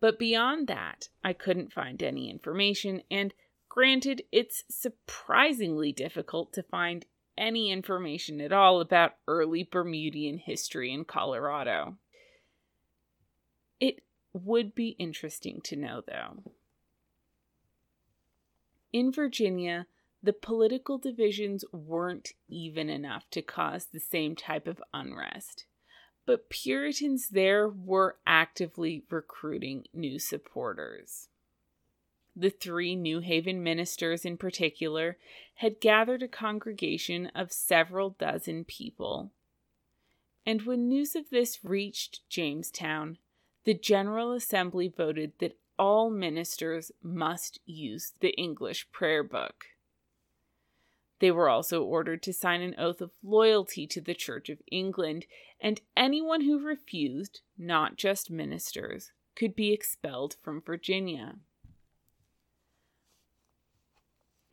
But 0.00 0.18
beyond 0.18 0.68
that, 0.68 1.10
I 1.22 1.34
couldn't 1.34 1.74
find 1.74 2.02
any 2.02 2.30
information, 2.30 3.02
and 3.10 3.34
Granted, 3.74 4.22
it's 4.30 4.62
surprisingly 4.70 5.90
difficult 5.90 6.52
to 6.52 6.62
find 6.62 7.06
any 7.36 7.72
information 7.72 8.40
at 8.40 8.52
all 8.52 8.80
about 8.80 9.16
early 9.26 9.64
Bermudian 9.64 10.38
history 10.38 10.92
in 10.92 11.04
Colorado. 11.04 11.96
It 13.80 14.04
would 14.32 14.76
be 14.76 14.90
interesting 14.90 15.60
to 15.64 15.74
know, 15.74 16.04
though. 16.06 16.52
In 18.92 19.10
Virginia, 19.10 19.88
the 20.22 20.32
political 20.32 20.96
divisions 20.96 21.64
weren't 21.72 22.30
even 22.46 22.88
enough 22.88 23.28
to 23.30 23.42
cause 23.42 23.86
the 23.86 23.98
same 23.98 24.36
type 24.36 24.68
of 24.68 24.80
unrest. 24.94 25.66
But 26.26 26.48
Puritans 26.48 27.30
there 27.30 27.68
were 27.68 28.18
actively 28.24 29.02
recruiting 29.10 29.86
new 29.92 30.20
supporters. 30.20 31.28
The 32.36 32.50
three 32.50 32.96
New 32.96 33.20
Haven 33.20 33.62
ministers, 33.62 34.24
in 34.24 34.36
particular, 34.36 35.18
had 35.56 35.80
gathered 35.80 36.22
a 36.22 36.28
congregation 36.28 37.26
of 37.34 37.52
several 37.52 38.10
dozen 38.10 38.64
people. 38.64 39.30
And 40.44 40.62
when 40.62 40.88
news 40.88 41.14
of 41.14 41.30
this 41.30 41.64
reached 41.64 42.28
Jamestown, 42.28 43.18
the 43.64 43.74
General 43.74 44.32
Assembly 44.32 44.88
voted 44.88 45.32
that 45.38 45.56
all 45.78 46.10
ministers 46.10 46.92
must 47.02 47.60
use 47.66 48.12
the 48.20 48.34
English 48.34 48.90
prayer 48.92 49.22
book. 49.22 49.66
They 51.20 51.30
were 51.30 51.48
also 51.48 51.82
ordered 51.82 52.22
to 52.24 52.32
sign 52.32 52.60
an 52.60 52.74
oath 52.76 53.00
of 53.00 53.12
loyalty 53.22 53.86
to 53.86 54.00
the 54.00 54.14
Church 54.14 54.48
of 54.48 54.60
England, 54.70 55.26
and 55.60 55.80
anyone 55.96 56.42
who 56.42 56.66
refused, 56.66 57.40
not 57.56 57.96
just 57.96 58.30
ministers, 58.30 59.12
could 59.34 59.54
be 59.56 59.72
expelled 59.72 60.36
from 60.42 60.60
Virginia. 60.60 61.36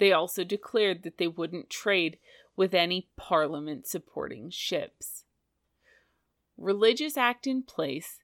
They 0.01 0.13
also 0.13 0.43
declared 0.43 1.03
that 1.03 1.19
they 1.19 1.27
wouldn't 1.27 1.69
trade 1.69 2.17
with 2.55 2.73
any 2.73 3.09
Parliament 3.17 3.85
supporting 3.85 4.49
ships. 4.49 5.25
Religious 6.57 7.17
Act 7.17 7.45
in 7.45 7.61
place, 7.61 8.17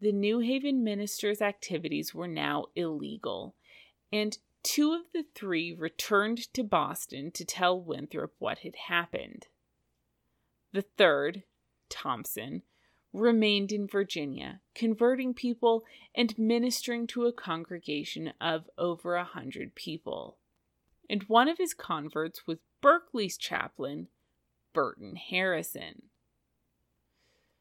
the 0.00 0.10
New 0.10 0.38
Haven 0.38 0.82
ministers' 0.82 1.42
activities 1.42 2.14
were 2.14 2.26
now 2.26 2.68
illegal, 2.74 3.54
and 4.10 4.38
two 4.62 4.94
of 4.94 5.02
the 5.12 5.26
three 5.34 5.70
returned 5.70 6.50
to 6.54 6.64
Boston 6.64 7.30
to 7.32 7.44
tell 7.44 7.78
Winthrop 7.78 8.32
what 8.38 8.60
had 8.60 8.76
happened. 8.86 9.48
The 10.72 10.86
third, 10.96 11.42
Thompson, 11.90 12.62
remained 13.12 13.70
in 13.70 13.86
Virginia, 13.86 14.62
converting 14.74 15.34
people 15.34 15.84
and 16.14 16.38
ministering 16.38 17.06
to 17.08 17.26
a 17.26 17.34
congregation 17.34 18.32
of 18.40 18.70
over 18.78 19.16
a 19.16 19.24
hundred 19.24 19.74
people. 19.74 20.37
And 21.08 21.22
one 21.24 21.48
of 21.48 21.58
his 21.58 21.74
converts 21.74 22.46
was 22.46 22.58
Berkeley's 22.80 23.36
chaplain, 23.36 24.08
Burton 24.72 25.16
Harrison. 25.16 26.02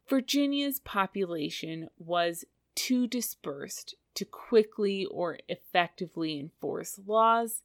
Virginia's 0.10 0.80
population 0.80 1.90
was 1.98 2.46
too 2.76 3.08
dispersed 3.08 3.96
to 4.16 4.26
quickly 4.26 5.06
or 5.06 5.40
effectively 5.48 6.40
enforce 6.40 7.00
laws, 7.06 7.62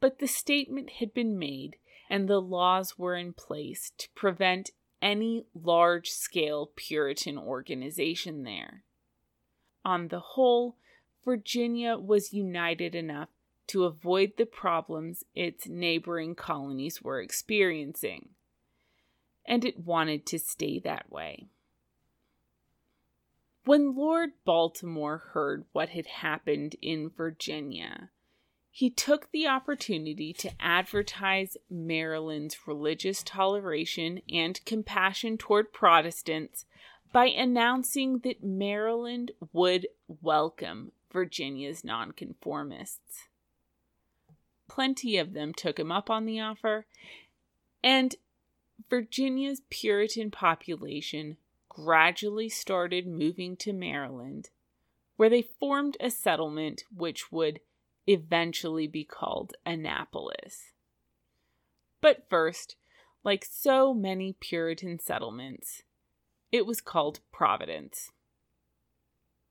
but 0.00 0.18
the 0.18 0.26
statement 0.26 0.90
had 0.98 1.12
been 1.12 1.38
made 1.38 1.76
and 2.10 2.28
the 2.28 2.40
laws 2.40 2.98
were 2.98 3.16
in 3.16 3.32
place 3.32 3.92
to 3.98 4.08
prevent 4.14 4.70
any 5.00 5.46
large 5.54 6.08
scale 6.08 6.70
Puritan 6.76 7.38
organization 7.38 8.44
there. 8.44 8.84
On 9.84 10.08
the 10.08 10.20
whole, 10.20 10.76
Virginia 11.24 11.96
was 11.96 12.32
united 12.32 12.94
enough 12.94 13.28
to 13.68 13.84
avoid 13.84 14.32
the 14.36 14.46
problems 14.46 15.24
its 15.34 15.66
neighboring 15.66 16.34
colonies 16.34 17.02
were 17.02 17.20
experiencing, 17.20 18.30
and 19.46 19.64
it 19.64 19.84
wanted 19.84 20.26
to 20.26 20.38
stay 20.38 20.78
that 20.80 21.10
way. 21.10 21.46
When 23.64 23.94
Lord 23.94 24.30
Baltimore 24.44 25.18
heard 25.32 25.64
what 25.72 25.90
had 25.90 26.06
happened 26.06 26.76
in 26.82 27.08
Virginia, 27.08 28.10
he 28.70 28.90
took 28.90 29.30
the 29.30 29.46
opportunity 29.46 30.32
to 30.34 30.50
advertise 30.60 31.56
Maryland's 31.70 32.58
religious 32.66 33.22
toleration 33.22 34.20
and 34.28 34.62
compassion 34.66 35.38
toward 35.38 35.72
Protestants 35.72 36.66
by 37.12 37.26
announcing 37.26 38.18
that 38.18 38.42
Maryland 38.42 39.30
would 39.52 39.86
welcome 40.08 40.90
Virginia's 41.12 41.84
nonconformists. 41.84 43.28
Plenty 44.68 45.18
of 45.18 45.32
them 45.32 45.52
took 45.52 45.78
him 45.78 45.92
up 45.92 46.10
on 46.10 46.24
the 46.24 46.40
offer, 46.40 46.86
and 47.82 48.14
Virginia's 48.88 49.62
Puritan 49.70 50.30
population 50.30 51.36
gradually 51.68 52.48
started 52.48 53.06
moving 53.06 53.56
to 53.56 53.72
Maryland, 53.72 54.50
where 55.16 55.28
they 55.28 55.42
formed 55.42 55.96
a 56.00 56.10
settlement 56.10 56.84
which 56.94 57.30
would 57.30 57.60
eventually 58.06 58.86
be 58.86 59.04
called 59.04 59.54
Annapolis. 59.64 60.72
But 62.00 62.26
first, 62.28 62.76
like 63.22 63.44
so 63.44 63.94
many 63.94 64.36
Puritan 64.38 64.98
settlements, 64.98 65.82
it 66.52 66.66
was 66.66 66.80
called 66.80 67.20
Providence. 67.32 68.12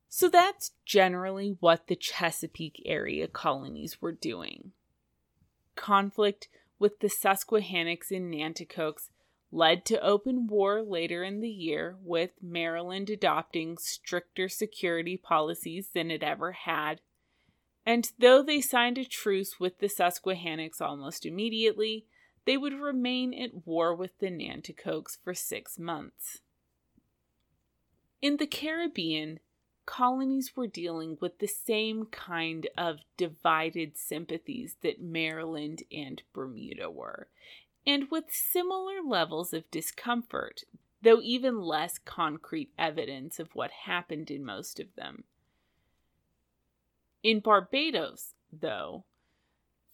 So 0.08 0.28
that's 0.28 0.70
generally 0.86 1.56
what 1.58 1.88
the 1.88 1.96
Chesapeake 1.96 2.80
area 2.86 3.26
colonies 3.26 4.00
were 4.00 4.12
doing. 4.12 4.70
Conflict 5.76 6.48
with 6.78 7.00
the 7.00 7.08
Susquehannocks 7.08 8.10
and 8.10 8.32
Nanticokes 8.32 9.10
led 9.50 9.84
to 9.84 10.00
open 10.00 10.48
war 10.48 10.82
later 10.82 11.22
in 11.22 11.40
the 11.40 11.48
year, 11.48 11.96
with 12.02 12.30
Maryland 12.42 13.08
adopting 13.08 13.78
stricter 13.78 14.48
security 14.48 15.16
policies 15.16 15.90
than 15.94 16.10
it 16.10 16.22
ever 16.22 16.52
had. 16.52 17.00
And 17.86 18.10
though 18.18 18.42
they 18.42 18.60
signed 18.60 18.98
a 18.98 19.04
truce 19.04 19.60
with 19.60 19.78
the 19.78 19.88
Susquehannocks 19.88 20.80
almost 20.80 21.24
immediately, 21.24 22.06
they 22.46 22.56
would 22.56 22.74
remain 22.74 23.32
at 23.32 23.66
war 23.66 23.94
with 23.94 24.18
the 24.18 24.30
Nanticokes 24.30 25.18
for 25.22 25.34
six 25.34 25.78
months. 25.78 26.40
In 28.20 28.38
the 28.38 28.46
Caribbean, 28.46 29.38
colonies 29.86 30.56
were 30.56 30.66
dealing 30.66 31.18
with 31.20 31.38
the 31.38 31.46
same 31.46 32.06
kind 32.06 32.68
of 32.76 33.00
divided 33.16 33.96
sympathies 33.96 34.76
that 34.82 35.02
Maryland 35.02 35.82
and 35.92 36.22
Bermuda 36.32 36.90
were, 36.90 37.28
and 37.86 38.10
with 38.10 38.24
similar 38.32 39.02
levels 39.02 39.52
of 39.52 39.70
discomfort, 39.70 40.64
though 41.02 41.20
even 41.20 41.60
less 41.60 41.98
concrete 41.98 42.70
evidence 42.78 43.38
of 43.38 43.54
what 43.54 43.70
happened 43.70 44.30
in 44.30 44.44
most 44.44 44.80
of 44.80 44.94
them. 44.96 45.24
In 47.22 47.40
Barbados, 47.40 48.34
though, 48.52 49.04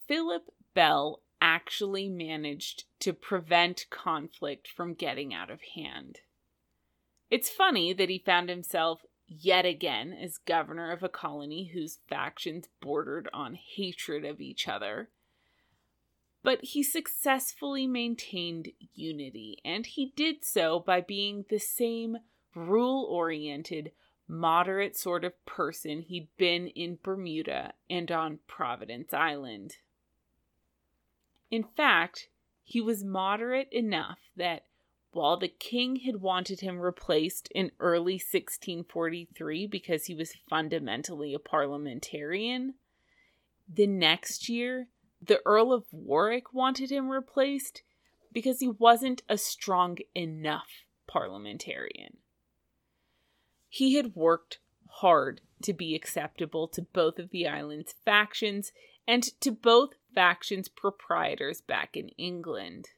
Philip 0.06 0.52
Bell 0.74 1.20
actually 1.40 2.08
managed 2.08 2.84
to 3.00 3.12
prevent 3.12 3.86
conflict 3.90 4.68
from 4.68 4.94
getting 4.94 5.32
out 5.32 5.50
of 5.50 5.60
hand. 5.74 6.20
It's 7.30 7.48
funny 7.48 7.92
that 7.92 8.08
he 8.08 8.18
found 8.18 8.48
himself 8.48 9.04
yet 9.30 9.64
again 9.64 10.12
as 10.12 10.36
governor 10.36 10.90
of 10.90 11.02
a 11.02 11.08
colony 11.08 11.70
whose 11.72 12.00
factions 12.08 12.68
bordered 12.80 13.28
on 13.32 13.54
hatred 13.54 14.24
of 14.24 14.40
each 14.40 14.66
other 14.66 15.08
but 16.42 16.62
he 16.62 16.82
successfully 16.82 17.86
maintained 17.86 18.68
unity, 18.94 19.58
and 19.64 19.84
he 19.84 20.12
did 20.16 20.44
so 20.44 20.80
by 20.80 21.00
being 21.00 21.44
the 21.48 21.58
same 21.58 22.18
rule 22.54 23.04
oriented, 23.04 23.92
moderate 24.26 24.96
sort 24.96 25.24
of 25.24 25.44
person 25.44 26.02
he'd 26.02 26.28
been 26.38 26.68
in 26.68 26.98
Bermuda 27.02 27.74
and 27.90 28.10
on 28.10 28.38
Providence 28.46 29.12
Island. 29.12 29.76
In 31.50 31.64
fact, 31.64 32.28
he 32.62 32.80
was 32.80 33.04
moderate 33.04 33.68
enough 33.72 34.18
that 34.36 34.64
while 35.12 35.36
the 35.36 35.48
king 35.48 35.96
had 35.96 36.16
wanted 36.16 36.60
him 36.60 36.78
replaced 36.78 37.48
in 37.54 37.72
early 37.80 38.14
1643 38.14 39.66
because 39.66 40.06
he 40.06 40.14
was 40.14 40.36
fundamentally 40.48 41.34
a 41.34 41.38
parliamentarian, 41.38 42.74
the 43.68 43.86
next 43.86 44.48
year 44.48 44.88
the 45.22 45.40
Earl 45.44 45.72
of 45.72 45.84
Warwick 45.92 46.54
wanted 46.54 46.90
him 46.90 47.10
replaced 47.10 47.82
because 48.32 48.60
he 48.60 48.68
wasn't 48.68 49.22
a 49.28 49.36
strong 49.36 49.98
enough 50.14 50.84
parliamentarian. 51.06 52.18
He 53.68 53.94
had 53.94 54.14
worked 54.14 54.58
hard 54.88 55.40
to 55.62 55.72
be 55.72 55.94
acceptable 55.94 56.68
to 56.68 56.82
both 56.82 57.18
of 57.18 57.30
the 57.30 57.46
island's 57.46 57.94
factions 58.04 58.72
and 59.06 59.22
to 59.40 59.50
both 59.50 59.90
factions' 60.14 60.68
proprietors 60.68 61.60
back 61.60 61.96
in 61.96 62.08
England. 62.10 62.88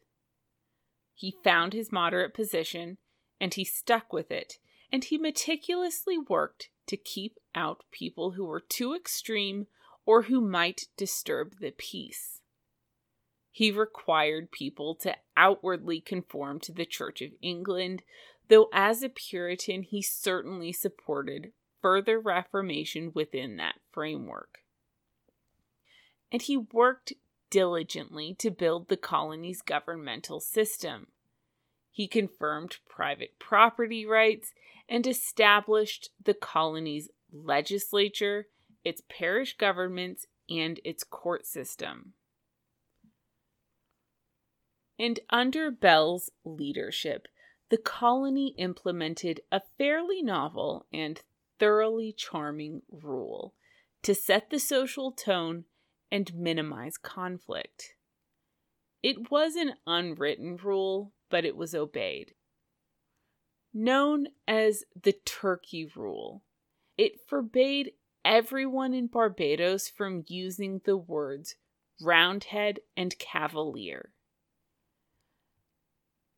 He 1.22 1.38
found 1.44 1.72
his 1.72 1.92
moderate 1.92 2.34
position 2.34 2.98
and 3.40 3.54
he 3.54 3.64
stuck 3.64 4.12
with 4.12 4.32
it, 4.32 4.58
and 4.90 5.04
he 5.04 5.16
meticulously 5.16 6.18
worked 6.18 6.70
to 6.88 6.96
keep 6.96 7.38
out 7.54 7.84
people 7.92 8.32
who 8.32 8.44
were 8.44 8.58
too 8.58 8.92
extreme 8.92 9.68
or 10.04 10.22
who 10.22 10.40
might 10.40 10.88
disturb 10.96 11.60
the 11.60 11.70
peace. 11.70 12.40
He 13.52 13.70
required 13.70 14.50
people 14.50 14.96
to 14.96 15.14
outwardly 15.36 16.00
conform 16.00 16.58
to 16.58 16.72
the 16.72 16.84
Church 16.84 17.22
of 17.22 17.30
England, 17.40 18.02
though 18.48 18.68
as 18.72 19.04
a 19.04 19.08
Puritan 19.08 19.84
he 19.84 20.02
certainly 20.02 20.72
supported 20.72 21.52
further 21.80 22.18
reformation 22.18 23.12
within 23.14 23.58
that 23.58 23.76
framework. 23.92 24.58
And 26.32 26.42
he 26.42 26.56
worked 26.56 27.12
diligently 27.48 28.34
to 28.40 28.50
build 28.50 28.88
the 28.88 28.96
colony's 28.96 29.62
governmental 29.62 30.40
system. 30.40 31.11
He 31.92 32.08
confirmed 32.08 32.78
private 32.88 33.38
property 33.38 34.06
rights 34.06 34.54
and 34.88 35.06
established 35.06 36.08
the 36.22 36.34
colony's 36.34 37.10
legislature, 37.30 38.48
its 38.82 39.02
parish 39.08 39.56
governments, 39.58 40.26
and 40.48 40.80
its 40.84 41.04
court 41.04 41.46
system. 41.46 42.14
And 44.98 45.20
under 45.30 45.70
Bell's 45.70 46.30
leadership, 46.44 47.28
the 47.68 47.76
colony 47.78 48.54
implemented 48.56 49.42
a 49.50 49.60
fairly 49.78 50.22
novel 50.22 50.86
and 50.92 51.20
thoroughly 51.58 52.12
charming 52.12 52.82
rule 52.90 53.54
to 54.02 54.14
set 54.14 54.50
the 54.50 54.58
social 54.58 55.12
tone 55.12 55.64
and 56.10 56.34
minimize 56.34 56.96
conflict. 56.96 57.94
It 59.02 59.30
was 59.30 59.56
an 59.56 59.74
unwritten 59.86 60.56
rule, 60.56 61.12
but 61.32 61.46
it 61.46 61.56
was 61.56 61.74
obeyed. 61.74 62.34
Known 63.72 64.28
as 64.46 64.84
the 64.94 65.12
Turkey 65.12 65.90
Rule, 65.96 66.42
it 66.98 67.26
forbade 67.26 67.92
everyone 68.22 68.92
in 68.92 69.06
Barbados 69.06 69.88
from 69.88 70.24
using 70.28 70.82
the 70.84 70.96
words 70.98 71.54
Roundhead 72.02 72.80
and 72.98 73.18
Cavalier. 73.18 74.10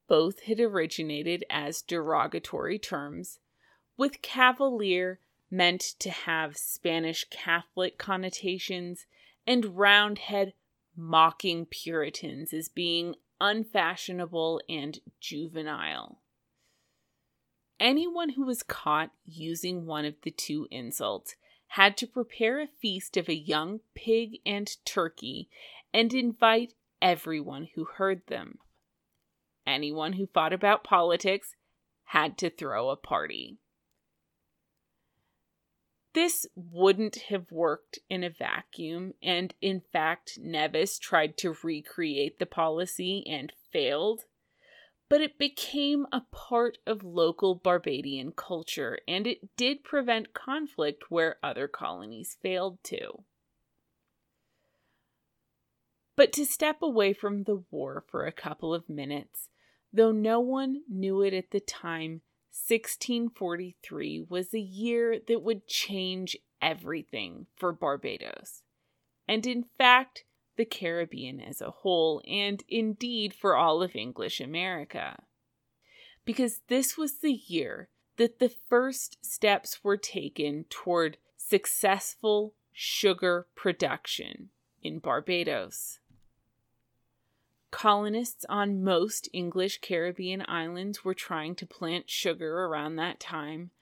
Both 0.07 0.43
had 0.45 0.61
originated 0.61 1.45
as 1.51 1.83
derogatory 1.83 2.79
terms, 2.79 3.41
with 3.97 4.23
Cavalier 4.23 5.19
meant 5.51 5.81
to 5.99 6.11
have 6.11 6.57
Spanish 6.57 7.27
Catholic 7.31 7.99
connotations 7.99 9.07
and 9.45 9.77
Roundhead 9.77 10.53
mocking 10.97 11.67
Puritans 11.67 12.53
as 12.53 12.69
being 12.69 13.17
unfashionable 13.45 14.61
and 14.69 15.01
juvenile. 15.21 16.21
Anyone 17.79 18.31
who 18.31 18.47
was 18.47 18.63
caught 18.63 19.11
using 19.27 19.85
one 19.85 20.05
of 20.05 20.15
the 20.23 20.31
two 20.31 20.67
insults 20.71 21.37
had 21.69 21.97
to 21.99 22.07
prepare 22.07 22.61
a 22.61 22.69
feast 22.81 23.17
of 23.17 23.29
a 23.29 23.35
young 23.35 23.81
pig 23.95 24.39
and 24.47 24.71
turkey 24.85 25.49
and 25.93 26.15
invite 26.15 26.75
everyone 27.03 27.69
who 27.75 27.85
heard 27.85 28.23
them 28.29 28.59
anyone 29.67 30.15
who 30.15 30.27
thought 30.27 30.53
about 30.53 30.85
politics 30.85 31.55
had 32.05 32.39
to 32.39 32.51
throw 32.51 32.91
a 32.91 32.97
party. 32.97 33.59
This 36.15 36.47
wouldn't 36.55 37.17
have 37.29 37.51
worked 37.51 37.99
in 38.09 38.25
a 38.25 38.31
vacuum, 38.31 39.15
and 39.23 39.53
in 39.61 39.81
fact, 39.81 40.39
Nevis 40.41 40.99
tried 40.99 41.37
to 41.39 41.57
recreate 41.63 42.39
the 42.39 42.47
policy 42.47 43.27
and 43.27 43.53
failed. 43.73 44.25
But 45.09 45.21
it 45.21 45.39
became 45.39 46.07
a 46.13 46.23
part 46.31 46.79
of 46.87 47.05
local 47.05 47.55
Barbadian 47.55 48.33
culture, 48.33 48.99
and 49.07 49.27
it 49.27 49.57
did 49.57 49.85
prevent 49.85 50.35
conflict 50.35 51.11
where 51.11 51.39
other 51.43 51.69
colonies 51.69 52.39
failed 52.41 52.83
to. 52.85 53.25
But 56.17 56.33
to 56.35 56.47
step 56.47 56.81
away 56.81 57.13
from 57.13 57.43
the 57.43 57.65
war 57.71 58.05
for 58.09 58.25
a 58.25 58.33
couple 58.33 58.73
of 58.73 58.89
minutes, 58.89 59.49
Though 59.95 60.11
no 60.11 60.41
one 60.41 60.83
knew 60.89 61.23
it 61.23 61.33
at 61.33 61.53
the 61.53 61.61
time, 61.61 62.23
1643 62.55 64.27
was 64.29 64.55
a 64.55 64.61
year 64.61 65.19
that 65.27 65.43
would 65.43 65.67
change 65.67 66.37
everything 66.63 67.47
for 67.57 67.73
Barbados. 67.73 68.63
And 69.27 69.45
in 69.45 69.65
fact, 69.77 70.25
the 70.57 70.65
Caribbean 70.65 71.41
as 71.41 71.61
a 71.61 71.71
whole, 71.71 72.23
and 72.29 72.63
indeed 72.69 73.35
for 73.35 73.57
all 73.57 73.83
of 73.83 73.97
English 73.97 74.41
America. 74.41 75.25
Because 76.25 76.61
this 76.69 76.97
was 76.97 77.19
the 77.19 77.33
year 77.33 77.89
that 78.19 78.39
the 78.39 78.55
first 78.69 79.19
steps 79.21 79.83
were 79.83 79.97
taken 79.97 80.65
toward 80.71 81.19
successful 81.37 82.55
sugar 82.73 83.49
production 83.57 84.51
in 84.81 85.01
Barbados. 85.01 85.99
Colonists 87.75 88.47
on 88.49 88.85
most 88.85 89.29
English 89.33 89.81
Caribbean 89.81 90.45
islands 90.47 91.05
were 91.05 91.13
trying 91.13 91.57
to 91.57 91.67
plant 91.67 92.09
sugar 92.09 92.67
around 92.67 92.95
that 92.95 93.19
time. 93.19 93.73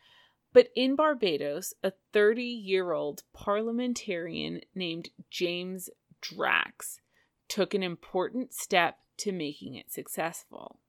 But 0.54 0.70
in 0.74 0.96
Barbados, 0.96 1.74
a 1.84 1.92
30 2.14 2.42
year 2.42 2.92
old 2.92 3.22
parliamentarian 3.34 4.62
named 4.74 5.10
James 5.28 5.90
Drax 6.22 7.00
took 7.48 7.74
an 7.74 7.82
important 7.82 8.54
step 8.54 8.96
to 9.18 9.30
making 9.30 9.74
it 9.74 9.92
successful. 9.92 10.80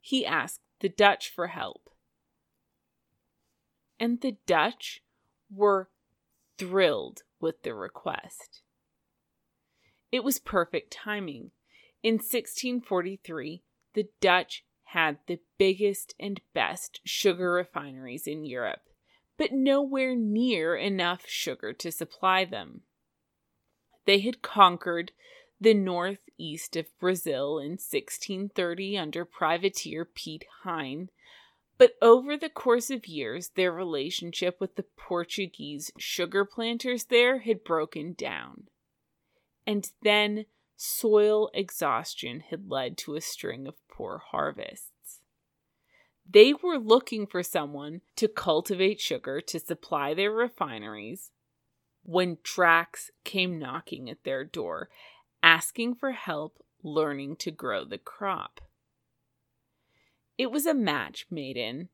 He 0.00 0.26
asked 0.26 0.62
the 0.80 0.88
Dutch 0.88 1.30
for 1.30 1.46
help. 1.46 1.90
And 4.00 4.20
the 4.20 4.36
Dutch 4.46 5.04
were 5.48 5.90
thrilled 6.58 7.22
with 7.38 7.62
the 7.62 7.72
request. 7.72 8.62
It 10.10 10.24
was 10.24 10.40
perfect 10.40 10.92
timing 10.92 11.52
in 12.02 12.14
1643, 12.14 13.62
the 13.94 14.08
Dutch 14.20 14.64
had 14.84 15.18
the 15.26 15.40
biggest 15.58 16.14
and 16.18 16.40
best 16.54 17.00
sugar 17.04 17.52
refineries 17.52 18.26
in 18.26 18.44
Europe, 18.44 18.88
but 19.36 19.52
nowhere 19.52 20.14
near 20.14 20.76
enough 20.76 21.26
sugar 21.26 21.72
to 21.74 21.92
supply 21.92 22.44
them. 22.44 22.82
They 24.06 24.20
had 24.20 24.40
conquered 24.40 25.12
the 25.60 25.74
northeast 25.74 26.76
of 26.76 26.98
Brazil 26.98 27.58
in 27.58 27.72
1630 27.72 28.96
under 28.96 29.24
privateer 29.24 30.04
Piet 30.04 30.44
Hein, 30.62 31.10
but 31.76 31.92
over 32.00 32.36
the 32.36 32.48
course 32.48 32.90
of 32.90 33.06
years, 33.06 33.50
their 33.50 33.72
relationship 33.72 34.60
with 34.60 34.76
the 34.76 34.86
Portuguese 34.96 35.92
sugar 35.98 36.44
planters 36.44 37.04
there 37.04 37.40
had 37.40 37.62
broken 37.62 38.14
down. 38.14 38.68
And 39.66 39.88
then 40.02 40.46
soil 40.80 41.50
exhaustion 41.52 42.38
had 42.50 42.70
led 42.70 42.96
to 42.96 43.16
a 43.16 43.20
string 43.20 43.66
of 43.66 43.74
poor 43.88 44.22
harvests. 44.30 45.20
They 46.30 46.54
were 46.54 46.78
looking 46.78 47.26
for 47.26 47.42
someone 47.42 48.02
to 48.16 48.28
cultivate 48.28 49.00
sugar 49.00 49.40
to 49.40 49.58
supply 49.58 50.14
their 50.14 50.30
refineries 50.30 51.32
when 52.04 52.38
Drax 52.44 53.10
came 53.24 53.58
knocking 53.58 54.08
at 54.08 54.22
their 54.22 54.44
door, 54.44 54.88
asking 55.42 55.96
for 55.96 56.12
help 56.12 56.62
learning 56.82 57.36
to 57.36 57.50
grow 57.50 57.84
the 57.84 57.98
crop. 57.98 58.60
It 60.36 60.52
was 60.52 60.64
a 60.64 60.74
match 60.74 61.26
made 61.28 61.56
in, 61.56 61.88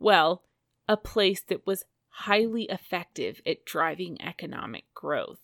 well, 0.00 0.42
a 0.88 0.96
place 0.96 1.40
that 1.42 1.66
was 1.66 1.84
highly 2.08 2.64
effective 2.64 3.40
at 3.46 3.64
driving 3.64 4.20
economic 4.20 4.92
growth. 4.92 5.38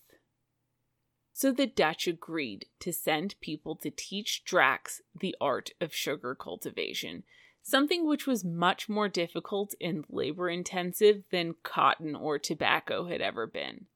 So 1.37 1.51
the 1.51 1.67
Dutch 1.67 2.07
agreed 2.07 2.67
to 2.79 2.93
send 2.93 3.35
people 3.41 3.75
to 3.75 3.91
teach 3.91 4.45
Drax 4.45 5.01
the 5.13 5.35
art 5.41 5.71
of 5.81 5.93
sugar 5.93 6.33
cultivation, 6.33 7.23
something 7.61 8.07
which 8.07 8.25
was 8.25 8.45
much 8.45 8.87
more 8.87 9.09
difficult 9.09 9.75
and 9.81 10.05
labor 10.07 10.49
intensive 10.49 11.23
than 11.31 11.55
cotton 11.61 12.15
or 12.15 12.39
tobacco 12.39 13.07
had 13.07 13.19
ever 13.19 13.45
been. 13.47 13.87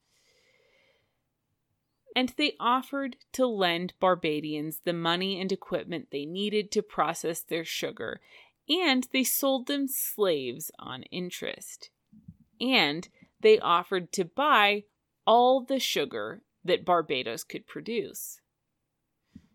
And 2.13 2.33
they 2.35 2.57
offered 2.59 3.15
to 3.31 3.47
lend 3.47 3.93
Barbadians 4.01 4.81
the 4.83 4.91
money 4.91 5.39
and 5.39 5.49
equipment 5.49 6.09
they 6.11 6.25
needed 6.25 6.71
to 6.71 6.81
process 6.81 7.39
their 7.39 7.63
sugar, 7.63 8.19
and 8.67 9.07
they 9.13 9.23
sold 9.23 9.67
them 9.67 9.87
slaves 9.87 10.71
on 10.77 11.03
interest. 11.03 11.89
And 12.59 13.07
they 13.39 13.59
offered 13.59 14.11
to 14.11 14.25
buy 14.25 14.83
all 15.25 15.61
the 15.61 15.79
sugar 15.79 16.41
that 16.63 16.85
Barbados 16.85 17.43
could 17.43 17.67
produce. 17.67 18.39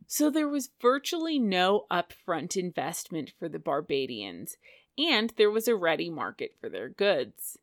So 0.06 0.30
there 0.30 0.48
was 0.48 0.70
virtually 0.80 1.38
no 1.38 1.86
upfront 1.90 2.56
investment 2.56 3.32
for 3.38 3.48
the 3.48 3.58
Barbadians, 3.58 4.56
and 4.98 5.32
there 5.36 5.50
was 5.50 5.66
a 5.66 5.76
ready 5.76 6.10
market 6.10 6.54
for 6.60 6.68
their 6.68 6.88
goods. 6.88 7.58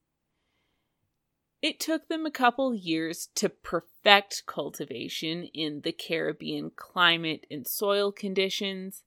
It 1.62 1.80
took 1.80 2.08
them 2.08 2.26
a 2.26 2.32
couple 2.32 2.74
years 2.74 3.30
to 3.36 3.48
perfect 3.48 4.44
cultivation 4.48 5.44
in 5.54 5.82
the 5.82 5.92
Caribbean 5.92 6.72
climate 6.76 7.46
and 7.52 7.68
soil 7.68 8.12
conditions, 8.12 9.04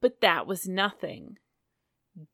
but 0.00 0.20
that 0.20 0.46
was 0.46 0.68
nothing. 0.68 1.38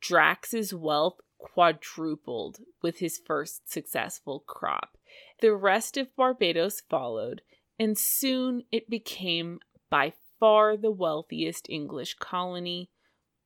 Drax's 0.01 0.75
wealth 0.75 1.21
quadrupled 1.39 2.59
with 2.83 2.99
his 2.99 3.19
first 3.19 3.71
successful 3.71 4.41
crop. 4.47 4.97
The 5.41 5.55
rest 5.55 5.97
of 5.97 6.15
Barbados 6.17 6.81
followed, 6.81 7.43
and 7.79 7.99
soon 7.99 8.65
it 8.71 8.89
became 8.89 9.61
by 9.91 10.13
far 10.41 10.77
the 10.77 10.91
wealthiest 10.91 11.69
English 11.69 12.15
colony, 12.15 12.91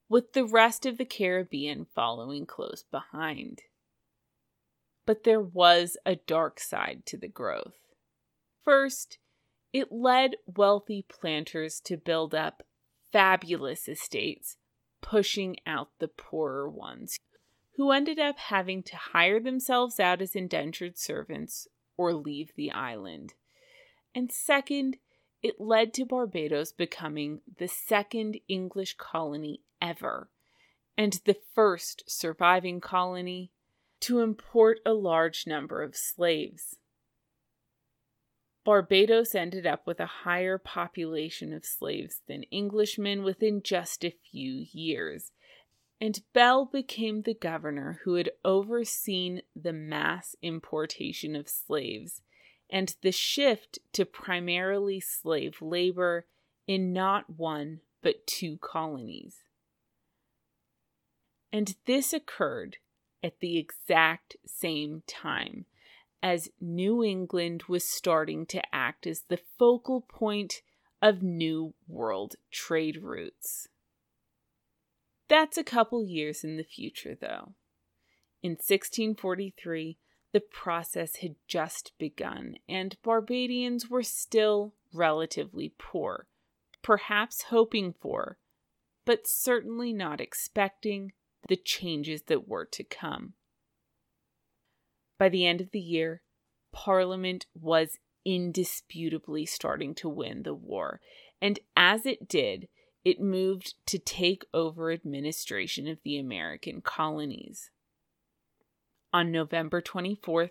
with 0.08 0.32
the 0.32 0.44
rest 0.44 0.86
of 0.86 0.98
the 0.98 1.04
Caribbean 1.04 1.86
following 1.94 2.46
close 2.46 2.84
behind. 2.90 3.62
But 5.06 5.24
there 5.24 5.40
was 5.40 5.96
a 6.04 6.16
dark 6.16 6.60
side 6.60 7.04
to 7.06 7.16
the 7.16 7.28
growth. 7.28 7.78
First, 8.64 9.18
It 9.72 9.92
led 9.92 10.36
wealthy 10.46 11.04
planters 11.08 11.80
to 11.80 11.96
build 11.96 12.34
up 12.34 12.62
fabulous 13.12 13.88
estates, 13.88 14.56
pushing 15.02 15.56
out 15.66 15.90
the 15.98 16.08
poorer 16.08 16.68
ones, 16.68 17.18
who 17.76 17.90
ended 17.90 18.18
up 18.18 18.38
having 18.38 18.82
to 18.84 18.96
hire 18.96 19.40
themselves 19.40 20.00
out 20.00 20.22
as 20.22 20.34
indentured 20.34 20.98
servants 20.98 21.68
or 21.98 22.14
leave 22.14 22.52
the 22.56 22.70
island. 22.70 23.34
And 24.14 24.32
second, 24.32 24.96
it 25.42 25.60
led 25.60 25.92
to 25.94 26.06
Barbados 26.06 26.72
becoming 26.72 27.42
the 27.58 27.68
second 27.68 28.38
English 28.48 28.96
colony 28.96 29.60
ever, 29.82 30.30
and 30.96 31.20
the 31.26 31.36
first 31.54 32.04
surviving 32.06 32.80
colony 32.80 33.50
to 34.00 34.20
import 34.20 34.80
a 34.86 34.92
large 34.92 35.46
number 35.46 35.82
of 35.82 35.96
slaves. 35.96 36.76
Barbados 38.64 39.34
ended 39.34 39.66
up 39.66 39.86
with 39.86 39.98
a 39.98 40.06
higher 40.24 40.58
population 40.58 41.52
of 41.52 41.64
slaves 41.64 42.20
than 42.26 42.44
Englishmen 42.52 43.22
within 43.22 43.62
just 43.62 44.04
a 44.04 44.10
few 44.30 44.66
years, 44.72 45.32
and 46.00 46.22
Bell 46.32 46.64
became 46.64 47.22
the 47.22 47.34
governor 47.34 48.00
who 48.04 48.14
had 48.14 48.30
overseen 48.44 49.42
the 49.56 49.72
mass 49.72 50.36
importation 50.42 51.34
of 51.34 51.48
slaves 51.48 52.22
and 52.70 52.94
the 53.02 53.12
shift 53.12 53.78
to 53.92 54.04
primarily 54.04 55.00
slave 55.00 55.60
labor 55.60 56.26
in 56.66 56.92
not 56.92 57.30
one 57.30 57.80
but 58.02 58.26
two 58.26 58.58
colonies. 58.58 59.42
And 61.52 61.74
this 61.86 62.12
occurred 62.12 62.76
at 63.22 63.40
the 63.40 63.58
exact 63.58 64.36
same 64.46 65.02
time 65.06 65.64
as 66.22 66.50
New 66.60 67.02
England 67.02 67.64
was 67.68 67.84
starting 67.84 68.44
to 68.46 68.62
act 68.72 69.06
as 69.06 69.22
the 69.22 69.40
focal 69.58 70.02
point 70.02 70.62
of 71.00 71.22
New 71.22 71.74
World 71.86 72.36
trade 72.50 73.02
routes. 73.02 73.68
That's 75.28 75.58
a 75.58 75.64
couple 75.64 76.04
years 76.04 76.42
in 76.42 76.56
the 76.56 76.64
future, 76.64 77.14
though. 77.14 77.54
In 78.42 78.52
1643, 78.52 79.98
the 80.32 80.40
process 80.40 81.16
had 81.16 81.36
just 81.46 81.92
begun, 81.98 82.56
and 82.68 82.96
Barbadians 83.02 83.88
were 83.88 84.02
still 84.02 84.74
relatively 84.92 85.74
poor, 85.78 86.26
perhaps 86.82 87.42
hoping 87.42 87.94
for, 88.00 88.38
but 89.04 89.26
certainly 89.26 89.92
not 89.92 90.20
expecting 90.20 91.12
the 91.48 91.56
changes 91.56 92.22
that 92.22 92.48
were 92.48 92.66
to 92.66 92.84
come. 92.84 93.34
By 95.18 95.28
the 95.28 95.46
end 95.46 95.60
of 95.60 95.70
the 95.70 95.80
year, 95.80 96.22
Parliament 96.72 97.46
was 97.54 97.98
indisputably 98.24 99.46
starting 99.46 99.94
to 99.96 100.08
win 100.08 100.42
the 100.42 100.54
war, 100.54 101.00
and 101.40 101.58
as 101.76 102.06
it 102.06 102.28
did, 102.28 102.68
it 103.04 103.20
moved 103.20 103.74
to 103.86 103.98
take 103.98 104.44
over 104.52 104.90
administration 104.90 105.88
of 105.88 105.98
the 106.04 106.18
American 106.18 106.80
colonies. 106.80 107.70
On 109.12 109.32
November 109.32 109.80
24th, 109.80 110.50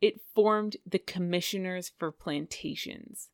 it 0.00 0.20
formed 0.34 0.76
the 0.86 0.98
Commissioners 0.98 1.90
for 1.98 2.12
Plantations. 2.12 3.30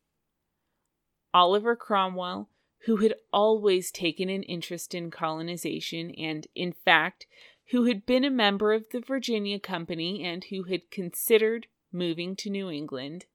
Oliver 1.33 1.74
Cromwell, 1.74 2.48
who 2.87 2.98
had 2.98 3.14
always 3.33 3.90
taken 3.90 4.28
an 4.28 4.42
interest 4.44 4.94
in 4.94 5.11
colonization 5.11 6.11
and, 6.12 6.46
in 6.54 6.72
fact, 6.72 7.26
who 7.70 7.85
had 7.85 8.07
been 8.07 8.24
a 8.24 8.30
member 8.30 8.72
of 8.72 8.90
the 8.90 9.00
Virginia 9.00 9.59
Company 9.59 10.22
and 10.22 10.44
who 10.44 10.64
had 10.64 10.90
considered 10.90 11.66
moving 11.90 12.37
to 12.37 12.50
New 12.50 12.70
England, 12.70 13.26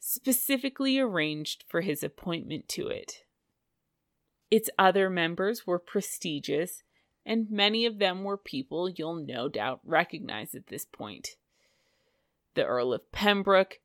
specifically 0.00 0.98
arranged 0.98 1.64
for 1.68 1.82
his 1.82 2.02
appointment 2.02 2.68
to 2.68 2.88
it. 2.88 3.25
Its 4.50 4.70
other 4.78 5.10
members 5.10 5.66
were 5.66 5.78
prestigious, 5.78 6.82
and 7.24 7.50
many 7.50 7.84
of 7.84 7.98
them 7.98 8.22
were 8.22 8.36
people 8.36 8.88
you'll 8.88 9.14
no 9.16 9.48
doubt 9.48 9.80
recognize 9.84 10.54
at 10.54 10.68
this 10.68 10.84
point. 10.84 11.30
The 12.54 12.64
Earl 12.64 12.92
of 12.92 13.10
Pembroke, 13.10 13.80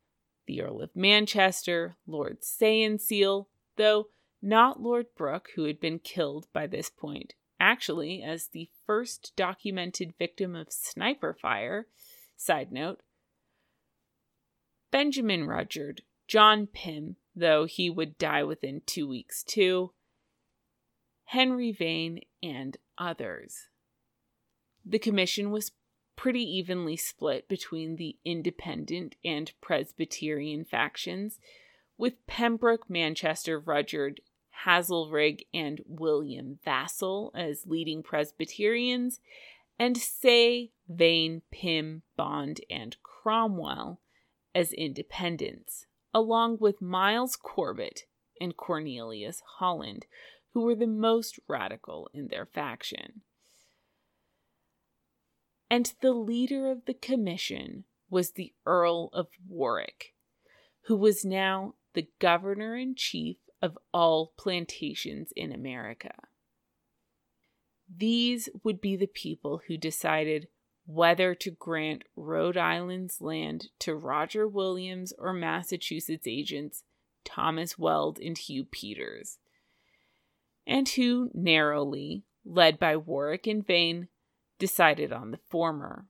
the 0.45 0.61
Earl 0.61 0.81
of 0.81 0.95
Manchester, 0.95 1.97
Lord 2.05 2.43
Saye 2.43 2.83
and 2.83 3.01
Sele, 3.01 3.47
though 3.75 4.09
not 4.41 4.81
Lord 4.81 5.07
Brooke, 5.15 5.49
who 5.55 5.65
had 5.65 5.79
been 5.79 5.99
killed 5.99 6.47
by 6.53 6.67
this 6.67 6.89
point, 6.89 7.33
actually 7.59 8.21
as 8.21 8.47
the 8.47 8.69
first 8.85 9.33
documented 9.35 10.13
victim 10.17 10.55
of 10.55 10.71
sniper 10.71 11.33
fire. 11.33 11.87
Side 12.37 12.71
note 12.71 13.01
Benjamin 14.91 15.47
Rudyard, 15.47 16.01
John 16.27 16.67
Pym, 16.67 17.17
though 17.35 17.65
he 17.65 17.89
would 17.89 18.17
die 18.17 18.43
within 18.43 18.81
two 18.85 19.07
weeks 19.07 19.43
too, 19.43 19.93
Henry 21.31 21.71
Vane, 21.71 22.19
and 22.43 22.75
others. 22.97 23.69
The 24.85 24.99
commission 24.99 25.49
was 25.49 25.71
pretty 26.17 26.43
evenly 26.43 26.97
split 26.97 27.47
between 27.47 27.95
the 27.95 28.17
independent 28.25 29.15
and 29.23 29.53
Presbyterian 29.61 30.65
factions, 30.65 31.39
with 31.97 32.27
Pembroke, 32.27 32.89
Manchester, 32.89 33.57
Rudyard, 33.57 34.19
Hazelrig, 34.65 35.45
and 35.53 35.79
William 35.87 36.59
Vassall 36.67 37.31
as 37.33 37.65
leading 37.65 38.03
Presbyterians, 38.03 39.21
and 39.79 39.95
Say, 39.95 40.71
Vane, 40.89 41.43
Pym, 41.49 42.01
Bond, 42.17 42.59
and 42.69 42.97
Cromwell 43.03 44.01
as 44.53 44.73
independents, 44.73 45.85
along 46.13 46.57
with 46.59 46.81
Miles 46.81 47.37
Corbett 47.37 48.03
and 48.41 48.57
Cornelius 48.57 49.41
Holland, 49.59 50.07
who 50.53 50.61
were 50.61 50.75
the 50.75 50.87
most 50.87 51.39
radical 51.47 52.09
in 52.13 52.27
their 52.27 52.45
faction. 52.45 53.21
And 55.69 55.93
the 56.01 56.11
leader 56.11 56.69
of 56.69 56.85
the 56.85 56.93
commission 56.93 57.85
was 58.09 58.31
the 58.31 58.53
Earl 58.65 59.09
of 59.13 59.27
Warwick, 59.47 60.13
who 60.83 60.97
was 60.97 61.23
now 61.23 61.75
the 61.93 62.09
governor 62.19 62.75
in 62.75 62.95
chief 62.95 63.37
of 63.61 63.77
all 63.93 64.33
plantations 64.37 65.31
in 65.35 65.53
America. 65.53 66.13
These 67.93 68.49
would 68.63 68.81
be 68.81 68.95
the 68.95 69.07
people 69.07 69.61
who 69.67 69.77
decided 69.77 70.47
whether 70.85 71.35
to 71.35 71.51
grant 71.51 72.03
Rhode 72.15 72.57
Island's 72.57 73.21
land 73.21 73.67
to 73.79 73.95
Roger 73.95 74.47
Williams 74.47 75.13
or 75.17 75.31
Massachusetts 75.31 76.27
agents 76.27 76.83
Thomas 77.23 77.77
Weld 77.77 78.19
and 78.19 78.37
Hugh 78.37 78.65
Peters 78.65 79.37
and 80.71 80.87
who 80.87 81.29
narrowly, 81.33 82.23
led 82.45 82.79
by 82.79 82.95
Warwick 82.95 83.45
and 83.45 83.67
Vane, 83.67 84.07
decided 84.57 85.11
on 85.11 85.31
the 85.31 85.39
former. 85.49 86.05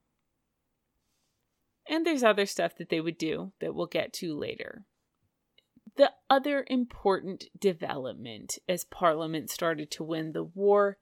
And 1.90 2.06
there's 2.06 2.24
other 2.24 2.46
stuff 2.46 2.78
that 2.78 2.90
they 2.90 3.02
would 3.02 3.18
do 3.18 3.54
that 3.60 3.74
we'll 3.74 3.88
get 3.88 4.14
to 4.14 4.38
later. 4.38 4.86
The 5.98 6.12
other 6.30 6.64
important 6.70 7.46
development 7.60 8.60
as 8.70 8.84
Parliament 8.84 9.50
started 9.50 9.90
to 9.92 10.04
win 10.04 10.32
the 10.32 10.44
war 10.44 11.00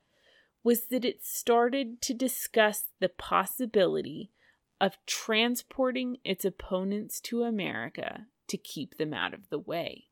was 0.64 0.86
that 0.88 1.04
it 1.04 1.26
started 1.26 2.02
to 2.04 2.14
discuss 2.14 2.86
the 3.02 3.10
possibility 3.10 4.32
of 4.80 4.98
transporting 5.06 6.18
its 6.24 6.46
opponents 6.46 7.20
to 7.22 7.44
America 7.44 8.28
to 8.48 8.58
keep 8.58 8.98
them 8.98 9.14
out 9.14 9.34
of 9.34 9.50
the 9.50 9.60
way. 9.60 10.09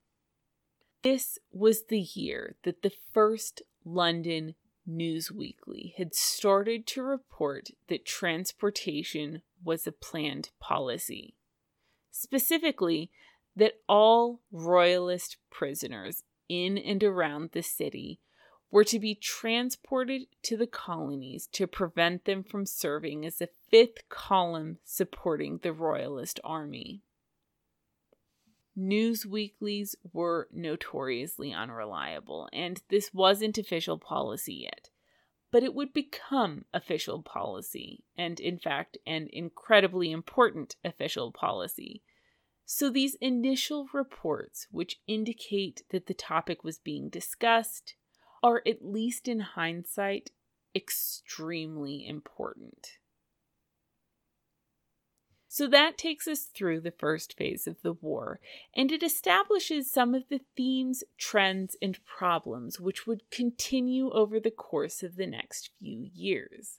This 1.03 1.37
was 1.51 1.85
the 1.85 1.99
year 1.99 2.55
that 2.63 2.81
the 2.81 2.91
first 3.13 3.61
London 3.85 4.55
News 4.85 5.31
Weekly 5.31 5.93
had 5.97 6.15
started 6.15 6.87
to 6.87 7.03
report 7.03 7.69
that 7.89 8.05
transportation 8.05 9.41
was 9.63 9.85
a 9.85 9.91
planned 9.91 10.49
policy. 10.59 11.35
Specifically, 12.11 13.11
that 13.55 13.73
all 13.87 14.41
Royalist 14.51 15.37
prisoners 15.49 16.23
in 16.47 16.77
and 16.77 17.03
around 17.03 17.51
the 17.51 17.63
city 17.63 18.19
were 18.71 18.83
to 18.83 18.99
be 18.99 19.15
transported 19.15 20.23
to 20.43 20.57
the 20.57 20.67
colonies 20.67 21.47
to 21.53 21.67
prevent 21.67 22.25
them 22.25 22.43
from 22.43 22.65
serving 22.65 23.25
as 23.25 23.41
a 23.41 23.49
fifth 23.69 24.07
column 24.09 24.77
supporting 24.83 25.59
the 25.63 25.73
Royalist 25.73 26.39
army 26.43 27.01
news 28.77 29.25
weeklies 29.25 29.95
were 30.13 30.47
notoriously 30.53 31.51
unreliable, 31.51 32.47
and 32.53 32.81
this 32.89 33.13
wasn't 33.13 33.57
official 33.57 33.97
policy 33.97 34.61
yet. 34.63 34.89
But 35.51 35.63
it 35.63 35.73
would 35.73 35.91
become 35.93 36.65
official 36.73 37.23
policy, 37.23 38.03
and 38.17 38.39
in 38.39 38.59
fact, 38.59 38.97
an 39.07 39.27
incredibly 39.33 40.11
important 40.11 40.75
official 40.85 41.31
policy. 41.31 42.03
So, 42.65 42.89
these 42.89 43.15
initial 43.15 43.87
reports, 43.93 44.67
which 44.71 44.99
indicate 45.07 45.83
that 45.89 46.05
the 46.05 46.13
topic 46.13 46.63
was 46.63 46.77
being 46.77 47.09
discussed, 47.09 47.95
are, 48.43 48.61
at 48.67 48.85
least 48.85 49.27
in 49.27 49.39
hindsight, 49.39 50.31
extremely 50.75 52.05
important. 52.05 52.99
So 55.57 55.65
that 55.69 55.97
takes 55.97 56.27
us 56.27 56.41
through 56.41 56.81
the 56.81 56.91
first 56.91 57.35
phase 57.35 57.65
of 57.65 57.81
the 57.81 57.93
war, 57.93 58.39
and 58.75 58.91
it 58.91 59.01
establishes 59.01 59.89
some 59.89 60.13
of 60.13 60.29
the 60.29 60.41
themes, 60.55 61.03
trends, 61.17 61.75
and 61.81 61.97
problems 62.05 62.79
which 62.79 63.07
would 63.07 63.31
continue 63.31 64.11
over 64.11 64.39
the 64.39 64.51
course 64.51 65.01
of 65.01 65.15
the 65.15 65.25
next 65.25 65.71
few 65.79 66.11
years. 66.13 66.77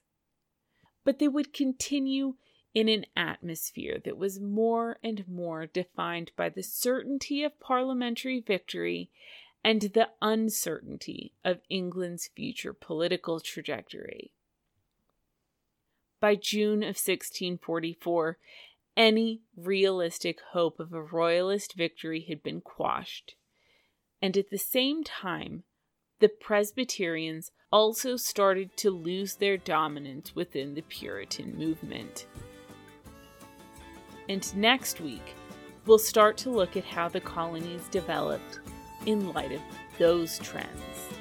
But 1.03 1.19
they 1.19 1.27
would 1.27 1.53
continue 1.53 2.35
in 2.73 2.89
an 2.89 3.07
atmosphere 3.17 4.01
that 4.05 4.17
was 4.17 4.39
more 4.39 5.01
and 5.03 5.27
more 5.27 5.67
defined 5.67 6.31
by 6.37 6.49
the 6.49 6.63
certainty 6.63 7.43
of 7.43 7.59
parliamentary 7.59 8.39
victory 8.39 9.11
and 9.65 9.83
the 9.83 10.11
uncertainty 10.23 11.33
of 11.45 11.63
England's 11.69 12.31
future 12.33 12.75
political 12.75 13.41
trajectory. 13.41 14.31
By 16.21 16.35
June 16.35 16.83
of 16.83 16.97
1644, 16.99 18.39
any 18.99 19.43
realistic 19.57 20.41
hope 20.51 20.81
of 20.81 20.93
a 20.93 21.01
royalist 21.01 21.75
victory 21.77 22.27
had 22.29 22.43
been 22.43 22.61
quashed. 22.61 23.37
And 24.21 24.37
at 24.37 24.51
the 24.51 24.59
same 24.59 25.05
time, 25.05 25.63
the 26.19 26.29
Presbyterians 26.29 27.53
also 27.71 28.17
started 28.17 28.77
to 28.79 28.91
lose 28.91 29.37
their 29.37 29.57
dominance 29.57 30.35
within 30.35 30.75
the 30.75 30.83
Puritan 30.83 31.57
movement. 31.57 32.27
And 34.29 34.57
next 34.57 35.01
week, 35.01 35.35
we'll 35.87 36.01
start 36.01 36.37
to 36.39 36.51
look 36.51 36.77
at 36.77 36.85
how 36.85 37.09
the 37.09 37.21
colonies 37.21 37.89
developed 37.91 38.59
in 39.07 39.33
light 39.33 39.53
of 39.53 39.61
those 39.97 40.41
trends. 40.41 41.18